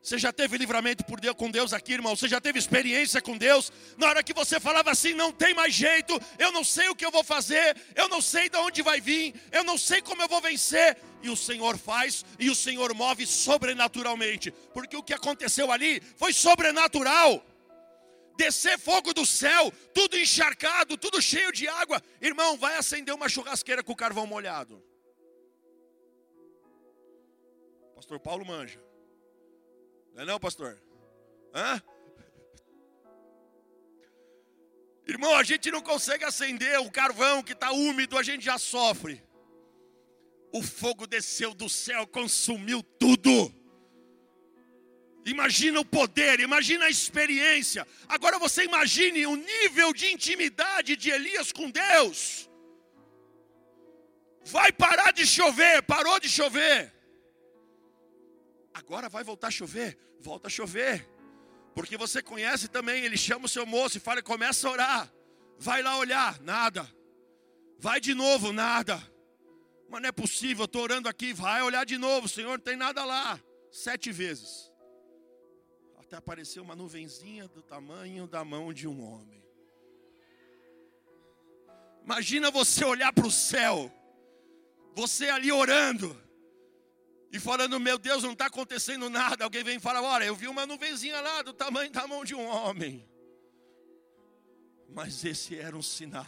Você 0.00 0.16
já 0.16 0.32
teve 0.32 0.56
livramento 0.56 1.04
por 1.04 1.20
Deus, 1.20 1.36
com 1.36 1.50
Deus 1.50 1.72
aqui, 1.72 1.92
irmão? 1.92 2.14
Você 2.14 2.28
já 2.28 2.40
teve 2.40 2.58
experiência 2.58 3.20
com 3.20 3.36
Deus? 3.36 3.72
Na 3.96 4.08
hora 4.08 4.22
que 4.22 4.32
você 4.32 4.60
falava 4.60 4.90
assim, 4.90 5.12
não 5.12 5.32
tem 5.32 5.52
mais 5.52 5.74
jeito, 5.74 6.18
eu 6.38 6.52
não 6.52 6.62
sei 6.62 6.88
o 6.88 6.94
que 6.94 7.04
eu 7.04 7.10
vou 7.10 7.24
fazer, 7.24 7.76
eu 7.94 8.08
não 8.08 8.20
sei 8.20 8.48
de 8.48 8.56
onde 8.56 8.80
vai 8.80 9.00
vir, 9.00 9.34
eu 9.50 9.64
não 9.64 9.76
sei 9.76 10.00
como 10.00 10.22
eu 10.22 10.28
vou 10.28 10.40
vencer. 10.40 10.96
E 11.20 11.28
o 11.28 11.36
Senhor 11.36 11.76
faz, 11.76 12.24
e 12.38 12.48
o 12.48 12.54
Senhor 12.54 12.94
move 12.94 13.26
sobrenaturalmente, 13.26 14.52
porque 14.72 14.96
o 14.96 15.02
que 15.02 15.12
aconteceu 15.12 15.70
ali 15.72 16.00
foi 16.16 16.32
sobrenatural. 16.32 17.44
Descer 18.36 18.78
fogo 18.78 19.12
do 19.12 19.26
céu, 19.26 19.72
tudo 19.92 20.16
encharcado, 20.16 20.96
tudo 20.96 21.20
cheio 21.20 21.50
de 21.50 21.66
água. 21.66 22.00
Irmão, 22.22 22.56
vai 22.56 22.76
acender 22.76 23.12
uma 23.12 23.28
churrasqueira 23.28 23.82
com 23.82 23.92
o 23.92 23.96
carvão 23.96 24.28
molhado. 24.28 24.80
Pastor 27.96 28.20
Paulo 28.20 28.46
manja. 28.46 28.87
Não 30.18 30.24
é 30.24 30.26
não, 30.26 30.40
pastor? 30.40 30.76
Hã? 31.54 31.80
Irmão, 35.06 35.36
a 35.36 35.44
gente 35.44 35.70
não 35.70 35.80
consegue 35.80 36.24
acender 36.24 36.80
o 36.80 36.90
carvão 36.90 37.40
que 37.40 37.52
está 37.52 37.70
úmido, 37.70 38.18
a 38.18 38.22
gente 38.24 38.44
já 38.44 38.58
sofre. 38.58 39.22
O 40.52 40.60
fogo 40.60 41.06
desceu 41.06 41.54
do 41.54 41.68
céu, 41.68 42.04
consumiu 42.04 42.82
tudo. 42.82 43.54
Imagina 45.24 45.78
o 45.78 45.84
poder, 45.84 46.40
imagina 46.40 46.86
a 46.86 46.90
experiência. 46.90 47.86
Agora 48.08 48.40
você 48.40 48.64
imagine 48.64 49.24
o 49.24 49.36
nível 49.36 49.92
de 49.92 50.10
intimidade 50.10 50.96
de 50.96 51.10
Elias 51.10 51.52
com 51.52 51.70
Deus. 51.70 52.50
Vai 54.46 54.72
parar 54.72 55.12
de 55.12 55.24
chover, 55.24 55.80
parou 55.84 56.18
de 56.18 56.28
chover. 56.28 56.97
Agora 58.78 59.08
vai 59.08 59.24
voltar 59.24 59.48
a 59.48 59.50
chover, 59.50 59.98
volta 60.20 60.46
a 60.46 60.50
chover. 60.50 61.04
Porque 61.74 61.96
você 61.96 62.22
conhece 62.22 62.68
também, 62.68 63.04
ele 63.04 63.16
chama 63.16 63.46
o 63.46 63.48
seu 63.48 63.66
moço 63.66 63.98
e 63.98 64.00
fala, 64.00 64.22
começa 64.22 64.68
a 64.68 64.70
orar. 64.70 65.12
Vai 65.58 65.82
lá 65.82 65.98
olhar, 65.98 66.40
nada. 66.40 66.88
Vai 67.76 68.00
de 68.00 68.14
novo, 68.14 68.52
nada. 68.52 68.96
Mas 69.88 70.00
não 70.00 70.08
é 70.08 70.12
possível, 70.12 70.62
eu 70.62 70.66
estou 70.66 70.82
orando 70.82 71.08
aqui, 71.08 71.32
vai 71.32 71.60
olhar 71.60 71.84
de 71.84 71.98
novo, 71.98 72.28
Senhor, 72.28 72.50
não 72.50 72.64
tem 72.64 72.76
nada 72.76 73.04
lá. 73.04 73.40
Sete 73.72 74.12
vezes. 74.12 74.70
Até 75.98 76.16
apareceu 76.16 76.62
uma 76.62 76.76
nuvenzinha 76.76 77.48
do 77.48 77.60
tamanho 77.60 78.28
da 78.28 78.44
mão 78.44 78.72
de 78.72 78.86
um 78.86 79.02
homem. 79.02 79.44
Imagina 82.04 82.48
você 82.48 82.84
olhar 82.84 83.12
para 83.12 83.26
o 83.26 83.30
céu, 83.30 83.92
você 84.94 85.28
ali 85.30 85.50
orando 85.50 86.27
e 87.30 87.38
falando, 87.38 87.78
meu 87.78 87.98
Deus, 87.98 88.22
não 88.22 88.32
está 88.32 88.46
acontecendo 88.46 89.10
nada. 89.10 89.44
Alguém 89.44 89.62
vem 89.62 89.76
e 89.76 89.80
fala, 89.80 90.00
olha, 90.00 90.24
eu 90.24 90.34
vi 90.34 90.48
uma 90.48 90.66
nuvenzinha 90.66 91.20
lá 91.20 91.42
do 91.42 91.52
tamanho 91.52 91.90
da 91.90 92.06
mão 92.06 92.24
de 92.24 92.34
um 92.34 92.46
homem. 92.46 93.06
Mas 94.88 95.24
esse 95.24 95.58
era 95.58 95.76
um 95.76 95.82
sinal. 95.82 96.26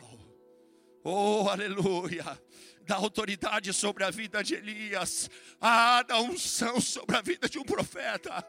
Oh, 1.02 1.48
aleluia. 1.48 2.40
Da 2.82 2.96
autoridade 2.96 3.72
sobre 3.72 4.04
a 4.04 4.10
vida 4.10 4.44
de 4.44 4.54
Elias. 4.54 5.30
Ah, 5.58 6.02
da 6.02 6.20
unção 6.20 6.80
sobre 6.80 7.16
a 7.16 7.22
vida 7.22 7.48
de 7.48 7.58
um 7.58 7.64
profeta. 7.64 8.46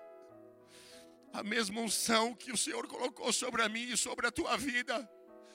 A 1.31 1.43
mesma 1.43 1.79
unção 1.79 2.35
que 2.35 2.51
o 2.51 2.57
Senhor 2.57 2.85
colocou 2.87 3.31
sobre 3.31 3.61
a 3.61 3.69
mim 3.69 3.83
e 3.83 3.95
sobre 3.95 4.27
a 4.27 4.31
tua 4.31 4.57
vida. 4.57 5.09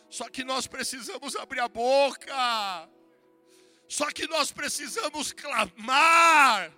Só 0.09 0.31
que 0.31 0.43
nós 0.43 0.67
precisamos 0.67 1.37
abrir 1.37 1.61
a 1.61 1.69
boca. 1.69 2.89
Só 3.87 4.11
que 4.11 4.27
nós 4.27 4.51
precisamos 4.51 5.33
clamar. 5.33 6.73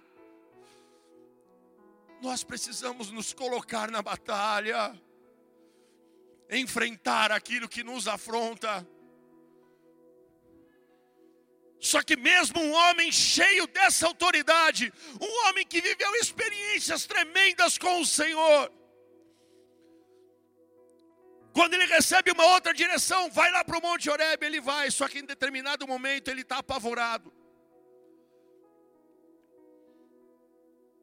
Nós 2.20 2.42
precisamos 2.42 3.10
nos 3.10 3.32
colocar 3.32 3.90
na 3.90 4.02
batalha, 4.02 5.00
enfrentar 6.50 7.30
aquilo 7.30 7.68
que 7.68 7.84
nos 7.84 8.08
afronta. 8.08 8.86
Só 11.80 12.02
que 12.02 12.16
mesmo 12.16 12.60
um 12.60 12.72
homem 12.72 13.12
cheio 13.12 13.66
dessa 13.68 14.06
autoridade, 14.06 14.92
um 15.20 15.48
homem 15.48 15.64
que 15.64 15.80
viveu 15.80 16.12
experiências 16.16 17.06
tremendas 17.06 17.78
com 17.78 18.00
o 18.00 18.06
Senhor, 18.06 18.72
quando 21.52 21.74
ele 21.74 21.86
recebe 21.86 22.32
uma 22.32 22.46
outra 22.46 22.74
direção, 22.74 23.30
vai 23.30 23.50
lá 23.50 23.64
para 23.64 23.78
o 23.78 23.82
Monte 23.82 24.10
Oreb, 24.10 24.44
ele 24.44 24.60
vai, 24.60 24.90
só 24.90 25.08
que 25.08 25.20
em 25.20 25.24
determinado 25.24 25.86
momento 25.86 26.28
ele 26.28 26.42
está 26.42 26.58
apavorado. 26.58 27.32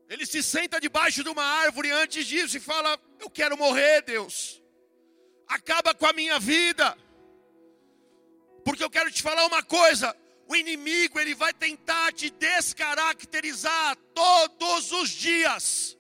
Ele 0.10 0.26
se 0.26 0.44
senta 0.44 0.80
debaixo 0.80 1.24
de 1.24 1.30
uma 1.30 1.44
árvore 1.44 1.92
antes 1.92 2.26
disso 2.26 2.58
e 2.58 2.60
fala: 2.60 3.00
Eu 3.20 3.30
quero 3.30 3.58
morrer, 3.58 4.02
Deus. 4.02 4.62
Acaba 5.48 5.94
com 5.94 6.06
a 6.06 6.14
minha 6.14 6.40
vida. 6.40 6.98
Porque 8.64 8.84
eu 8.84 8.90
quero 8.90 9.12
te 9.12 9.22
falar 9.22 9.46
uma 9.46 9.64
coisa: 9.64 10.16
o 10.48 10.56
inimigo 10.56 11.20
ele 11.20 11.34
vai 11.34 11.54
tentar 11.54 12.14
te 12.14 12.30
descaracterizar 12.30 13.96
todos 14.14 14.92
os 14.92 15.10
dias. 15.10 15.98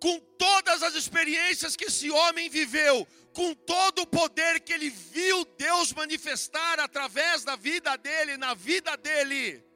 Com 0.00 0.18
todas 0.38 0.82
as 0.82 0.94
experiências 0.94 1.74
que 1.74 1.86
esse 1.86 2.08
homem 2.10 2.48
viveu, 2.48 3.06
com 3.32 3.52
todo 3.54 4.02
o 4.02 4.06
poder 4.06 4.60
que 4.60 4.72
ele 4.72 4.90
viu 4.90 5.44
Deus 5.56 5.92
manifestar 5.92 6.78
através 6.78 7.44
da 7.44 7.56
vida 7.56 7.96
dele, 7.96 8.36
na 8.36 8.54
vida 8.54 8.96
dele. 8.96 9.67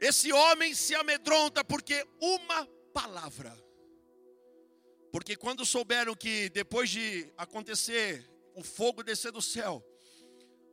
Esse 0.00 0.32
homem 0.32 0.74
se 0.74 0.94
amedronta 0.94 1.64
porque 1.64 2.06
uma 2.20 2.66
palavra. 2.92 3.56
Porque 5.10 5.36
quando 5.36 5.64
souberam 5.64 6.14
que 6.14 6.50
depois 6.50 6.90
de 6.90 7.32
acontecer 7.36 8.28
o 8.54 8.62
fogo 8.62 9.02
descer 9.02 9.32
do 9.32 9.40
céu, 9.40 9.84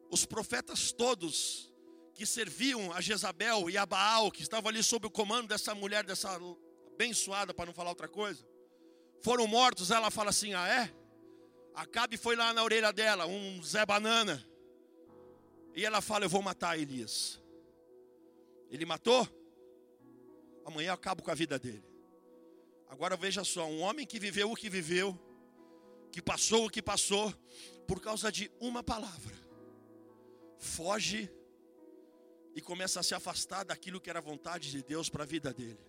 os 0.10 0.26
profetas 0.26 0.92
todos 0.92 1.74
que 2.14 2.26
serviam 2.26 2.92
a 2.94 3.02
Jezabel 3.02 3.70
e 3.70 3.78
a 3.78 3.86
Baal, 3.86 4.32
que 4.32 4.42
estavam 4.42 4.70
ali 4.70 4.84
sob 4.84 5.08
o 5.08 5.12
comando 5.12 5.48
dessa 5.48 5.74
mulher, 5.74 6.06
dessa 6.06 6.40
abençoada, 6.94 7.54
para 7.54 7.66
não 7.66 7.74
falar 7.74 7.90
outra 7.90 8.08
coisa, 8.08 8.46
foram 9.22 9.48
mortos. 9.48 9.92
Ela 9.92 10.12
fala 10.12 10.30
assim: 10.30 10.54
Ah, 10.54 10.68
é? 10.68 10.94
Acabe 11.74 12.18
foi 12.18 12.36
lá 12.36 12.54
na 12.54 12.64
orelha 12.64 12.94
dela, 12.94 13.26
um 13.26 13.64
Zé 13.64 13.86
Banana. 13.86 14.46
E 15.76 15.84
ela 15.84 16.02
fala: 16.02 16.26
Eu 16.26 16.30
vou 16.30 16.42
matar 16.42 16.78
Elias. 16.78 17.43
Ele 18.74 18.86
matou? 18.86 19.28
Amanhã 20.66 20.90
eu 20.90 20.94
acabo 20.96 21.22
com 21.22 21.30
a 21.30 21.36
vida 21.36 21.60
dele. 21.60 21.86
Agora 22.90 23.16
veja 23.16 23.44
só: 23.44 23.68
um 23.68 23.82
homem 23.82 24.04
que 24.04 24.20
viveu 24.20 24.52
o 24.52 24.56
que 24.56 24.68
viveu, 24.68 25.16
que 26.12 26.24
passou 26.24 26.66
o 26.66 26.70
que 26.72 26.82
passou, 26.82 27.32
por 27.88 28.02
causa 28.02 28.32
de 28.32 28.52
uma 28.60 28.82
palavra, 28.82 29.36
foge 30.58 31.32
e 32.56 32.62
começa 32.62 33.00
a 33.00 33.04
se 33.04 33.14
afastar 33.14 33.64
daquilo 33.64 34.02
que 34.02 34.10
era 34.10 34.20
vontade 34.20 34.72
de 34.72 34.82
Deus 34.82 35.08
para 35.08 35.22
a 35.22 35.28
vida 35.28 35.54
dele. 35.54 35.80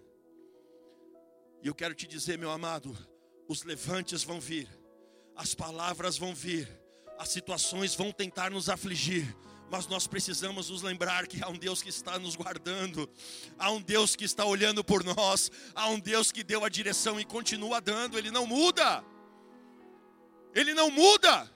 E 1.63 1.67
eu 1.67 1.75
quero 1.75 1.95
te 1.95 2.07
dizer, 2.07 2.37
meu 2.37 2.51
amado, 2.51 2.95
os 3.49 3.63
levantes 3.63 4.23
vão 4.23 4.39
vir, 4.39 4.69
as 5.35 5.55
palavras 5.55 6.19
vão 6.19 6.35
vir, 6.35 6.69
as 7.19 7.31
situações 7.31 7.95
vão 7.95 8.13
tentar 8.13 8.51
nos 8.51 8.69
afligir, 8.69 9.35
mas 9.71 9.87
nós 9.87 10.07
precisamos 10.07 10.71
nos 10.71 10.83
lembrar 10.83 11.27
que 11.27 11.43
há 11.43 11.49
um 11.49 11.57
Deus 11.57 11.83
que 11.83 11.89
está 11.89 12.19
nos 12.19 12.37
guardando, 12.37 13.09
há 13.59 13.71
um 13.71 13.81
Deus 13.81 14.15
que 14.15 14.25
está 14.25 14.45
olhando 14.45 14.85
por 14.85 15.03
nós, 15.03 15.51
há 15.75 15.89
um 15.89 15.99
Deus 15.99 16.31
que 16.31 16.45
deu 16.45 16.65
a 16.65 16.69
direção 16.69 17.19
e 17.19 17.25
continua 17.25 17.81
dando, 17.81 18.19
Ele 18.19 18.31
não 18.31 18.47
muda, 18.47 19.05
Ele 20.55 20.75
não 20.75 20.91
muda. 20.91 21.53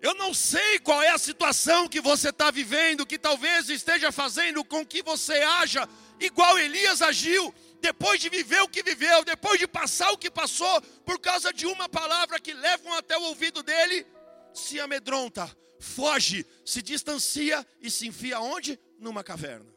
Eu 0.00 0.14
não 0.14 0.32
sei 0.32 0.78
qual 0.78 1.02
é 1.02 1.10
a 1.10 1.18
situação 1.18 1.86
que 1.86 2.00
você 2.00 2.30
está 2.30 2.50
vivendo, 2.50 3.04
que 3.04 3.18
talvez 3.18 3.68
esteja 3.68 4.10
fazendo 4.10 4.64
com 4.64 4.84
que 4.84 5.02
você 5.02 5.34
haja 5.42 5.86
igual 6.18 6.58
Elias 6.58 7.02
agiu, 7.02 7.52
depois 7.80 8.20
de 8.20 8.28
viver 8.28 8.60
o 8.62 8.68
que 8.68 8.82
viveu, 8.82 9.24
depois 9.24 9.58
de 9.58 9.66
passar 9.66 10.10
o 10.12 10.18
que 10.18 10.30
passou, 10.30 10.80
por 11.04 11.18
causa 11.18 11.52
de 11.52 11.66
uma 11.66 11.88
palavra 11.88 12.38
que 12.38 12.52
levam 12.52 12.92
até 12.94 13.16
o 13.16 13.22
ouvido 13.22 13.62
dele, 13.62 14.06
se 14.52 14.78
amedronta, 14.78 15.50
foge, 15.80 16.46
se 16.64 16.80
distancia 16.82 17.66
e 17.80 17.90
se 17.90 18.06
enfia 18.06 18.40
onde? 18.40 18.78
Numa 18.98 19.24
caverna. 19.24 19.74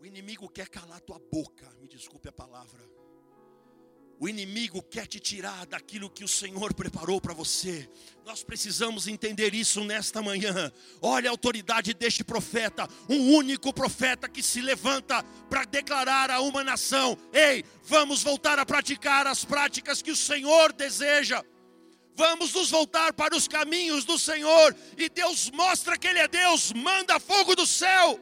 O 0.00 0.04
inimigo 0.04 0.48
quer 0.48 0.68
calar 0.68 1.00
tua 1.00 1.20
boca, 1.30 1.70
me 1.80 1.86
desculpe 1.86 2.28
a 2.28 2.32
palavra. 2.32 2.82
O 4.22 4.28
inimigo 4.28 4.80
quer 4.82 5.04
te 5.06 5.18
tirar 5.18 5.66
daquilo 5.66 6.08
que 6.08 6.22
o 6.22 6.28
Senhor 6.28 6.72
preparou 6.74 7.20
para 7.20 7.34
você. 7.34 7.90
Nós 8.24 8.44
precisamos 8.44 9.08
entender 9.08 9.52
isso 9.52 9.82
nesta 9.82 10.22
manhã. 10.22 10.72
Olha 11.00 11.28
a 11.28 11.32
autoridade 11.32 11.92
deste 11.92 12.22
profeta, 12.22 12.88
um 13.08 13.34
único 13.34 13.72
profeta 13.72 14.28
que 14.28 14.40
se 14.40 14.60
levanta 14.60 15.24
para 15.50 15.64
declarar 15.64 16.30
a 16.30 16.40
uma 16.40 16.62
nação: 16.62 17.18
ei, 17.32 17.64
vamos 17.82 18.22
voltar 18.22 18.60
a 18.60 18.66
praticar 18.66 19.26
as 19.26 19.44
práticas 19.44 20.00
que 20.00 20.12
o 20.12 20.16
Senhor 20.16 20.72
deseja. 20.72 21.44
Vamos 22.14 22.52
nos 22.52 22.70
voltar 22.70 23.12
para 23.12 23.36
os 23.36 23.48
caminhos 23.48 24.04
do 24.04 24.18
Senhor. 24.18 24.76
E 24.96 25.08
Deus 25.08 25.50
mostra 25.50 25.96
que 25.98 26.06
Ele 26.06 26.18
é 26.18 26.28
Deus, 26.28 26.72
manda 26.72 27.18
fogo 27.18 27.54
do 27.56 27.66
céu. 27.66 28.20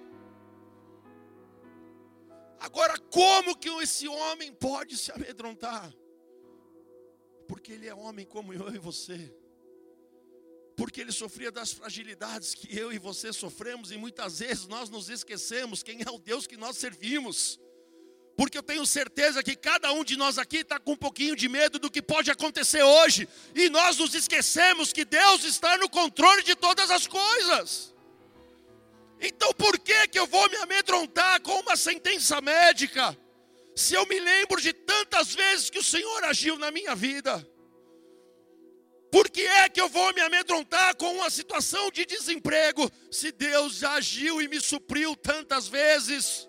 Agora, 2.61 2.99
como 3.11 3.57
que 3.57 3.71
esse 3.83 4.07
homem 4.07 4.53
pode 4.53 4.97
se 4.99 5.11
amedrontar? 5.11 5.91
Porque 7.49 7.73
ele 7.73 7.89
é 7.89 7.95
homem 7.95 8.27
como 8.27 8.53
eu 8.53 8.73
e 8.73 8.79
você. 8.79 9.35
Porque 10.77 11.01
ele 11.01 11.11
sofria 11.11 11.51
das 11.51 11.73
fragilidades 11.73 12.55
que 12.55 12.79
eu 12.79 12.93
e 12.93 12.99
você 12.99 13.33
sofremos, 13.33 13.91
e 13.91 13.97
muitas 13.97 14.41
vezes 14.41 14.67
nós 14.67 14.91
nos 14.91 15.09
esquecemos 15.09 15.83
quem 15.83 16.03
é 16.07 16.11
o 16.11 16.19
Deus 16.19 16.47
que 16.47 16.57
nós 16.57 16.77
servimos. 16.77 17.59
Porque 18.41 18.57
eu 18.57 18.63
tenho 18.63 18.87
certeza 18.87 19.43
que 19.43 19.55
cada 19.55 19.93
um 19.93 20.03
de 20.03 20.17
nós 20.17 20.39
aqui 20.39 20.61
está 20.61 20.79
com 20.81 20.93
um 20.93 20.97
pouquinho 20.97 21.37
de 21.37 21.47
medo 21.47 21.79
do 21.79 21.91
que 21.91 22.01
pode 22.01 22.31
acontecer 22.31 22.83
hoje, 22.83 23.29
e 23.55 23.69
nós 23.69 23.99
nos 23.99 24.15
esquecemos 24.15 24.95
que 24.95 25.05
Deus 25.05 25.45
está 25.45 25.77
no 25.77 25.91
controle 25.91 26.43
de 26.43 26.55
todas 26.55 26.91
as 26.91 27.07
coisas. 27.07 27.95
Então 29.21 29.53
por 29.53 29.79
que, 29.79 30.09
que 30.09 30.19
eu 30.19 30.27
vou 30.27 30.49
me 30.49 30.57
amedrontar 30.57 31.43
com 31.43 31.61
uma 31.61 31.77
sentença 31.77 32.41
médica, 32.41 33.15
se 33.77 33.93
eu 33.93 34.07
me 34.07 34.19
lembro 34.19 34.59
de 34.59 34.73
tantas 34.73 35.35
vezes 35.35 35.69
que 35.69 35.79
o 35.79 35.85
Senhor 35.85 36.25
agiu 36.25 36.59
na 36.59 36.71
minha 36.71 36.97
vida? 36.97 37.47
Por 39.13 39.29
que 39.29 39.43
é 39.43 39.69
que 39.69 39.83
eu 39.83 39.89
vou 39.91 40.15
me 40.15 40.23
amedrontar 40.23 40.97
com 40.97 41.13
uma 41.13 41.29
situação 41.29 41.91
de 41.91 42.07
desemprego, 42.07 42.91
se 43.11 43.33
Deus 43.33 43.85
agiu 43.85 44.41
e 44.41 44.49
me 44.49 44.63
supriu 44.63 45.15
tantas 45.15 45.69
vezes? 45.69 46.49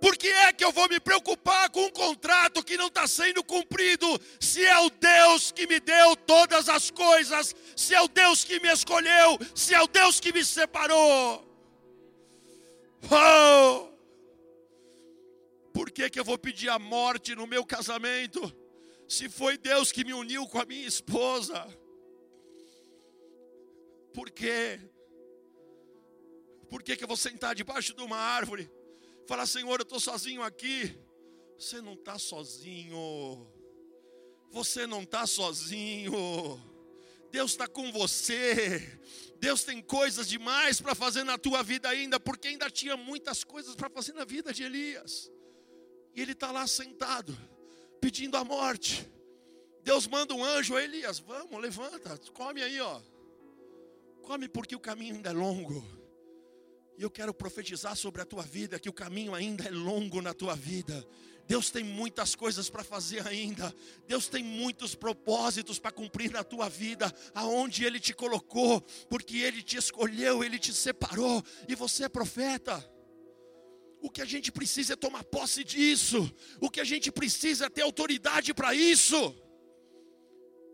Por 0.00 0.16
que 0.16 0.28
é 0.28 0.52
que 0.52 0.64
eu 0.64 0.72
vou 0.72 0.88
me 0.88 0.98
preocupar 0.98 1.68
com 1.70 1.84
um 1.84 1.90
contrato 1.90 2.64
que 2.64 2.76
não 2.76 2.86
está 2.86 3.06
sendo 3.06 3.44
cumprido, 3.44 4.06
se 4.40 4.64
é 4.64 4.78
o 4.78 4.88
Deus 4.88 5.52
que 5.52 5.66
me 5.66 5.78
deu 5.78 6.16
todas 6.16 6.70
as 6.70 6.90
coisas, 6.90 7.54
se 7.76 7.94
é 7.94 8.00
o 8.00 8.08
Deus 8.08 8.42
que 8.42 8.58
me 8.60 8.72
escolheu, 8.72 9.38
se 9.54 9.74
é 9.74 9.82
o 9.82 9.86
Deus 9.86 10.18
que 10.18 10.32
me 10.32 10.42
separou? 10.42 11.46
Oh! 13.10 13.90
Por 15.72 15.90
que, 15.90 16.08
que 16.08 16.18
eu 16.18 16.24
vou 16.24 16.38
pedir 16.38 16.70
a 16.70 16.78
morte 16.78 17.34
no 17.34 17.46
meu 17.46 17.64
casamento, 17.64 18.40
se 19.06 19.28
foi 19.28 19.58
Deus 19.58 19.92
que 19.92 20.02
me 20.02 20.14
uniu 20.14 20.46
com 20.46 20.58
a 20.58 20.64
minha 20.64 20.86
esposa? 20.86 21.66
Por 24.14 24.30
quê? 24.30 24.80
Por 26.70 26.82
que, 26.82 26.96
que 26.96 27.04
eu 27.04 27.08
vou 27.08 27.16
sentar 27.16 27.54
debaixo 27.54 27.94
de 27.94 28.02
uma 28.02 28.16
árvore? 28.16 28.70
Falar, 29.30 29.46
Senhor, 29.46 29.78
eu 29.78 29.84
estou 29.84 30.00
sozinho 30.00 30.42
aqui. 30.42 30.92
Você 31.56 31.80
não 31.80 31.92
está 31.92 32.18
sozinho. 32.18 33.46
Você 34.50 34.88
não 34.88 35.02
está 35.02 35.24
sozinho. 35.24 36.12
Deus 37.30 37.52
está 37.52 37.68
com 37.68 37.92
você. 37.92 38.98
Deus 39.38 39.62
tem 39.62 39.80
coisas 39.80 40.26
demais 40.26 40.80
para 40.80 40.96
fazer 40.96 41.22
na 41.22 41.38
tua 41.38 41.62
vida 41.62 41.88
ainda, 41.88 42.18
porque 42.18 42.48
ainda 42.48 42.68
tinha 42.68 42.96
muitas 42.96 43.44
coisas 43.44 43.76
para 43.76 43.88
fazer 43.88 44.14
na 44.14 44.24
vida 44.24 44.52
de 44.52 44.64
Elias. 44.64 45.30
E 46.12 46.20
ele 46.20 46.32
está 46.32 46.50
lá 46.50 46.66
sentado, 46.66 47.32
pedindo 48.00 48.36
a 48.36 48.42
morte. 48.42 49.08
Deus 49.84 50.08
manda 50.08 50.34
um 50.34 50.42
anjo, 50.42 50.76
Elias, 50.76 51.20
vamos, 51.20 51.56
levanta, 51.60 52.18
come 52.32 52.64
aí, 52.64 52.80
ó. 52.80 53.00
Come 54.22 54.48
porque 54.48 54.74
o 54.74 54.80
caminho 54.80 55.14
ainda 55.14 55.30
é 55.30 55.32
longo. 55.32 56.00
E 57.00 57.02
eu 57.02 57.08
quero 57.08 57.32
profetizar 57.32 57.96
sobre 57.96 58.20
a 58.20 58.26
tua 58.26 58.42
vida 58.42 58.78
que 58.78 58.90
o 58.90 58.92
caminho 58.92 59.34
ainda 59.34 59.64
é 59.64 59.70
longo 59.70 60.20
na 60.20 60.34
tua 60.34 60.54
vida. 60.54 61.02
Deus 61.46 61.70
tem 61.70 61.82
muitas 61.82 62.34
coisas 62.34 62.68
para 62.68 62.84
fazer 62.84 63.26
ainda. 63.26 63.74
Deus 64.06 64.28
tem 64.28 64.44
muitos 64.44 64.94
propósitos 64.94 65.78
para 65.78 65.92
cumprir 65.92 66.30
na 66.30 66.44
tua 66.44 66.68
vida, 66.68 67.10
aonde 67.34 67.86
Ele 67.86 67.98
te 67.98 68.12
colocou, 68.12 68.82
porque 69.08 69.38
Ele 69.38 69.62
te 69.62 69.78
escolheu, 69.78 70.44
Ele 70.44 70.58
te 70.58 70.74
separou, 70.74 71.42
e 71.66 71.74
você 71.74 72.04
é 72.04 72.08
profeta. 72.10 72.86
O 74.02 74.10
que 74.10 74.20
a 74.20 74.26
gente 74.26 74.52
precisa 74.52 74.92
é 74.92 74.96
tomar 74.96 75.24
posse 75.24 75.64
disso. 75.64 76.30
O 76.60 76.68
que 76.68 76.82
a 76.82 76.84
gente 76.84 77.10
precisa 77.10 77.64
é 77.64 77.70
ter 77.70 77.80
autoridade 77.80 78.52
para 78.52 78.74
isso. 78.74 79.34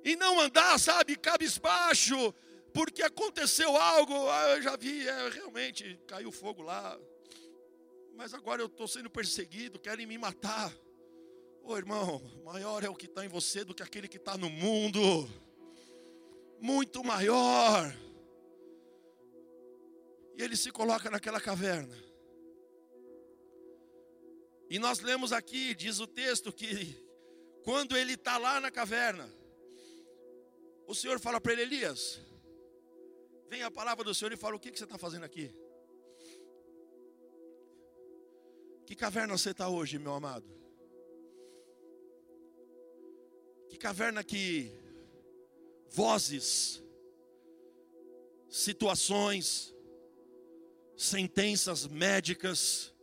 E 0.04 0.16
não 0.16 0.40
andar, 0.40 0.76
sabe, 0.80 1.14
cabisbaixo, 1.14 2.34
porque 2.76 3.02
aconteceu 3.02 3.74
algo, 3.74 4.28
ah, 4.28 4.50
eu 4.50 4.60
já 4.60 4.76
vi, 4.76 5.08
é, 5.08 5.30
realmente 5.30 5.98
caiu 6.06 6.30
fogo 6.30 6.60
lá, 6.60 7.00
mas 8.14 8.34
agora 8.34 8.60
eu 8.60 8.66
estou 8.66 8.86
sendo 8.86 9.08
perseguido, 9.08 9.78
querem 9.78 10.04
me 10.04 10.18
matar. 10.18 10.70
Ô 11.62 11.74
irmão, 11.74 12.20
maior 12.44 12.84
é 12.84 12.88
o 12.90 12.94
que 12.94 13.06
está 13.06 13.24
em 13.24 13.28
você 13.28 13.64
do 13.64 13.74
que 13.74 13.82
aquele 13.82 14.06
que 14.06 14.18
está 14.18 14.36
no 14.36 14.50
mundo, 14.50 15.00
muito 16.60 17.02
maior. 17.02 17.96
E 20.36 20.42
ele 20.42 20.54
se 20.54 20.70
coloca 20.70 21.10
naquela 21.10 21.40
caverna. 21.40 21.96
E 24.68 24.78
nós 24.78 25.00
lemos 25.00 25.32
aqui, 25.32 25.74
diz 25.74 25.98
o 25.98 26.06
texto, 26.06 26.52
que 26.52 26.94
quando 27.64 27.96
ele 27.96 28.12
está 28.12 28.36
lá 28.36 28.60
na 28.60 28.70
caverna, 28.70 29.32
o 30.86 30.94
Senhor 30.94 31.18
fala 31.18 31.40
para 31.40 31.54
ele, 31.54 31.62
Elias, 31.62 32.25
vem 33.48 33.62
a 33.62 33.70
palavra 33.70 34.04
do 34.04 34.14
Senhor 34.14 34.32
e 34.32 34.36
fala: 34.36 34.56
O 34.56 34.60
que, 34.60 34.70
que 34.70 34.78
você 34.78 34.84
está 34.84 34.98
fazendo 34.98 35.24
aqui? 35.24 35.52
Que 38.86 38.94
caverna 38.94 39.36
você 39.36 39.50
está 39.50 39.68
hoje, 39.68 39.98
meu 39.98 40.14
amado? 40.14 40.48
Que 43.68 43.76
caverna 43.76 44.22
que 44.22 44.72
vozes, 45.90 46.82
situações, 48.48 49.74
sentenças 50.96 51.86
médicas, 51.86 52.94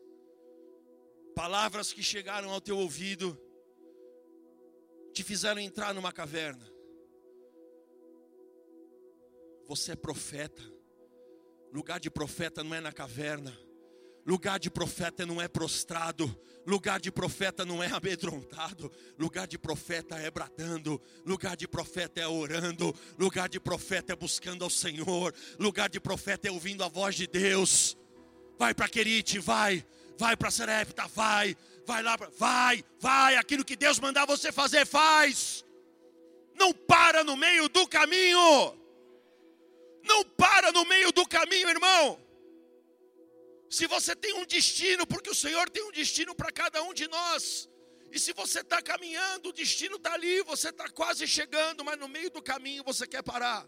palavras 1.36 1.92
que 1.92 2.02
chegaram 2.02 2.50
ao 2.50 2.62
teu 2.62 2.78
ouvido, 2.78 3.38
te 5.14 5.24
fizeram 5.24 5.62
entrar 5.62 5.94
numa 5.94 6.12
caverna. 6.12 6.73
Você 9.67 9.93
é 9.93 9.95
profeta. 9.95 10.62
Lugar 11.71 11.99
de 11.99 12.10
profeta 12.10 12.63
não 12.63 12.76
é 12.76 12.82
na 12.82 12.91
caverna. 12.91 13.58
Lugar 14.26 14.60
de 14.60 14.69
profeta 14.69 15.26
não 15.26 15.41
é 15.41 15.47
prostrado. 15.47 16.34
Lugar 16.65 16.99
de 16.99 17.12
profeta 17.12 17.65
não 17.65 17.84
é 17.84 17.88
amedrontado. 17.88 18.91
Lugar 19.17 19.47
de 19.47 19.58
profeta 19.58 20.15
é 20.17 20.32
bradando. 20.32 21.02
Lugar 21.26 21.58
de 21.58 21.67
profeta 21.67 22.21
é 22.21 22.28
orando. 22.28 22.95
Lugar 23.17 23.49
de 23.49 23.60
profeta 23.60 24.13
é 24.13 24.15
buscando 24.15 24.63
ao 24.63 24.69
Senhor. 24.69 25.34
Lugar 25.60 25.89
de 25.89 25.99
profeta 25.99 26.47
é 26.47 26.52
ouvindo 26.52 26.84
a 26.84 26.88
voz 26.88 27.15
de 27.15 27.28
Deus. 27.28 27.97
Vai 28.58 28.73
para 28.73 28.88
Querite, 28.88 29.39
vai. 29.39 29.86
Vai 30.17 30.38
para 30.38 30.52
Serepta, 30.52 31.08
vai. 31.08 31.58
Vai 31.86 32.02
lá, 32.02 32.15
vai, 32.38 32.84
vai. 32.99 33.36
Aquilo 33.36 33.65
que 33.65 33.76
Deus 33.76 33.99
mandar 33.99 34.26
você 34.26 34.52
fazer, 34.52 34.86
faz. 34.86 35.65
Não 36.56 36.71
para 36.71 37.23
no 37.23 37.36
meio 37.36 37.67
do 37.67 37.86
caminho. 37.88 38.83
Não 40.04 40.24
para 40.24 40.72
no 40.72 40.86
meio 40.86 41.12
do 41.12 41.28
caminho, 41.28 41.70
irmão. 41.70 42.20
Se 43.70 43.88
você 43.88 44.16
tem 44.16 44.34
um 44.34 44.46
destino, 44.46 45.08
porque 45.08 45.30
o 45.30 45.36
Senhor 45.36 45.70
tem 45.70 45.84
um 45.84 45.92
destino 45.92 46.36
para 46.36 46.52
cada 46.52 46.84
um 46.84 46.94
de 46.94 47.08
nós. 47.08 47.70
E 48.12 48.20
se 48.20 48.32
você 48.34 48.60
está 48.60 48.80
caminhando, 48.82 49.50
o 49.50 49.54
destino 49.54 49.96
está 49.96 50.13
ali, 50.13 50.44
você 50.44 50.70
está 50.70 50.88
quase 50.89 51.28
chegando, 51.28 51.84
mas 51.84 51.98
no 51.98 52.08
meio 52.08 52.30
do 52.30 52.44
caminho 52.44 52.84
você 52.84 53.08
quer 53.08 53.24
parar. 53.24 53.68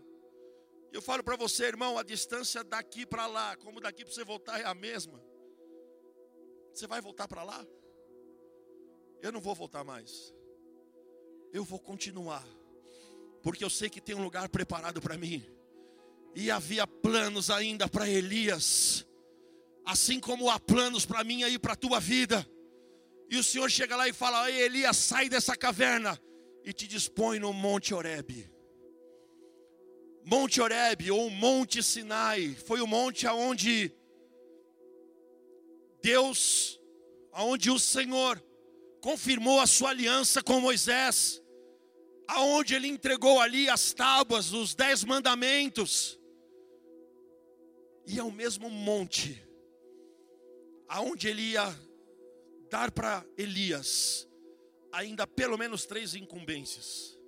Eu 0.93 1.02
falo 1.02 1.24
para 1.24 1.36
você, 1.36 1.65
irmão, 1.65 1.98
a 1.98 2.04
distância 2.04 2.63
daqui 2.63 3.06
para 3.06 3.26
lá, 3.26 3.58
como 3.58 3.82
daqui 3.82 4.06
para 4.06 4.13
você 4.13 4.24
voltar, 4.24 4.62
é 4.62 4.65
a 4.65 4.76
mesma. 4.76 5.19
Você 6.71 6.86
vai 6.86 7.02
voltar 7.02 7.28
para 7.28 7.43
lá? 7.43 7.65
Eu 9.21 9.32
não 9.32 9.41
vou 9.41 9.56
voltar 9.56 9.84
mais. 9.84 10.34
Eu 11.52 11.63
vou 11.63 11.80
continuar, 11.80 12.45
porque 13.41 13.63
eu 13.63 13.69
sei 13.69 13.89
que 13.89 14.00
tem 14.00 14.13
um 14.13 14.24
lugar 14.24 14.48
preparado 14.50 15.02
para 15.02 15.17
mim. 15.17 15.43
E 16.36 16.52
havia 16.52 16.86
planos 16.86 17.50
ainda 17.50 17.88
para 17.88 18.10
Elias, 18.10 19.08
assim 19.86 20.19
como 20.19 20.50
há 20.50 20.60
planos 20.60 21.06
para 21.06 21.24
mim 21.24 21.43
aí 21.43 21.58
para 21.58 21.74
a 21.74 21.78
tua 21.78 22.00
vida. 22.00 22.45
E 23.30 23.38
o 23.38 23.43
Senhor 23.43 23.71
chega 23.71 23.95
lá 23.95 24.08
e 24.08 24.13
fala: 24.13 24.52
Ei, 24.52 24.63
Elias, 24.63 24.98
sai 24.98 25.30
dessa 25.30 25.56
caverna 25.56 26.19
e 26.63 26.74
te 26.74 26.88
dispõe 26.88 27.39
no 27.39 27.54
Monte 27.54 27.93
Oreb. 27.93 28.50
Monte 30.26 30.60
Oreb 30.60 31.12
ou 31.12 31.30
Monte 31.30 31.84
Sinai 31.84 32.56
foi 32.56 32.82
o 32.82 32.88
monte 32.88 33.28
aonde 33.28 33.93
Deus, 36.02 36.80
aonde 37.32 37.69
o 37.69 37.78
Senhor 37.80 38.43
confirmou 39.02 39.60
a 39.60 39.67
sua 39.67 39.91
aliança 39.91 40.41
com 40.41 40.60
Moisés, 40.60 41.39
aonde 42.28 42.74
ele 42.74 42.88
entregou 42.88 43.39
ali 43.39 43.69
as 43.69 43.93
tábuas, 43.93 44.52
os 44.52 44.74
dez 44.74 45.04
mandamentos. 45.04 46.19
E 48.08 48.20
é 48.20 48.24
o 48.24 48.32
mesmo 48.32 48.70
monte 48.70 49.41
aonde 50.88 51.28
ele 51.28 51.41
ia 51.41 51.65
dar 52.70 52.91
para 52.91 53.26
Elias 53.38 54.28
ainda 54.96 55.28
pelo 55.28 55.58
menos 55.58 55.86
três 55.86 56.15
incumbências. 56.15 57.20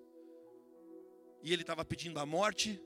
E 1.44 1.52
ele 1.52 1.64
estava 1.64 1.84
pedindo 1.84 2.20
a 2.20 2.26
morte 2.26 2.82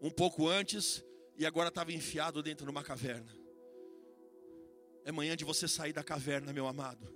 um 0.00 0.10
pouco 0.10 0.48
antes 0.48 1.04
e 1.36 1.44
agora 1.44 1.68
estava 1.68 1.92
enfiado 1.92 2.42
dentro 2.42 2.64
de 2.64 2.70
uma 2.70 2.84
caverna. 2.84 3.36
É 5.04 5.10
manhã 5.10 5.36
de 5.36 5.44
você 5.44 5.66
sair 5.66 5.92
da 5.92 6.04
caverna, 6.04 6.52
meu 6.52 6.66
amado. 6.68 7.12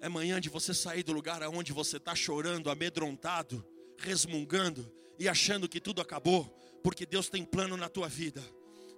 É 0.00 0.08
manhã 0.08 0.40
de 0.40 0.48
você 0.48 0.72
sair 0.72 1.02
do 1.02 1.12
lugar 1.12 1.42
aonde 1.42 1.72
você 1.72 1.96
está 1.96 2.14
chorando, 2.14 2.70
amedrontado, 2.70 3.66
resmungando 3.98 4.90
e 5.18 5.28
achando 5.28 5.68
que 5.68 5.80
tudo 5.80 6.00
acabou, 6.00 6.56
porque 6.82 7.06
Deus 7.06 7.28
tem 7.28 7.44
plano 7.44 7.76
na 7.76 7.88
tua 7.88 8.08
vida. 8.08 8.42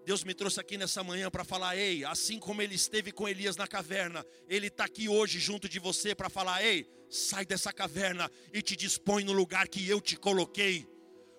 Deus 0.04 0.24
me 0.24 0.34
trouxe 0.34 0.60
aqui 0.60 0.76
nessa 0.76 1.04
manhã 1.04 1.30
para 1.30 1.44
falar, 1.44 1.76
ei, 1.76 2.04
assim 2.04 2.38
como 2.38 2.60
ele 2.60 2.74
esteve 2.74 3.12
com 3.12 3.28
Elias 3.28 3.56
na 3.56 3.68
caverna, 3.68 4.26
ele 4.48 4.66
está 4.66 4.84
aqui 4.84 5.08
hoje 5.08 5.38
junto 5.38 5.68
de 5.68 5.78
você 5.78 6.14
para 6.14 6.28
falar, 6.28 6.64
ei, 6.64 6.88
sai 7.08 7.44
dessa 7.44 7.72
caverna 7.72 8.30
e 8.52 8.60
te 8.60 8.74
dispõe 8.74 9.22
no 9.22 9.32
lugar 9.32 9.68
que 9.68 9.88
eu 9.88 10.00
te 10.00 10.16
coloquei. 10.16 10.88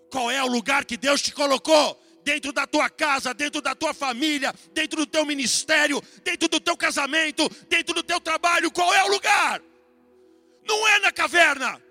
Qual 0.10 0.32
é 0.32 0.42
o 0.42 0.48
lugar 0.48 0.86
que 0.86 0.96
Deus 0.96 1.22
te 1.22 1.34
colocou? 1.34 2.02
Dentro 2.24 2.54
da 2.54 2.66
tua 2.66 2.90
casa, 2.90 3.34
dentro 3.34 3.62
da 3.62 3.76
tua 3.76 3.94
família, 3.94 4.54
dentro 4.72 4.98
do 5.00 5.06
teu 5.06 5.26
ministério, 5.26 6.02
dentro 6.24 6.48
do 6.48 6.60
teu 6.60 6.78
casamento, 6.78 7.50
dentro 7.68 7.94
do 7.94 8.02
teu 8.02 8.22
trabalho, 8.22 8.72
qual 8.72 8.94
é 8.94 9.04
o 9.04 9.10
lugar? 9.10 9.62
Não 10.66 10.88
é 10.88 11.00
na 11.00 11.12
caverna, 11.12 11.84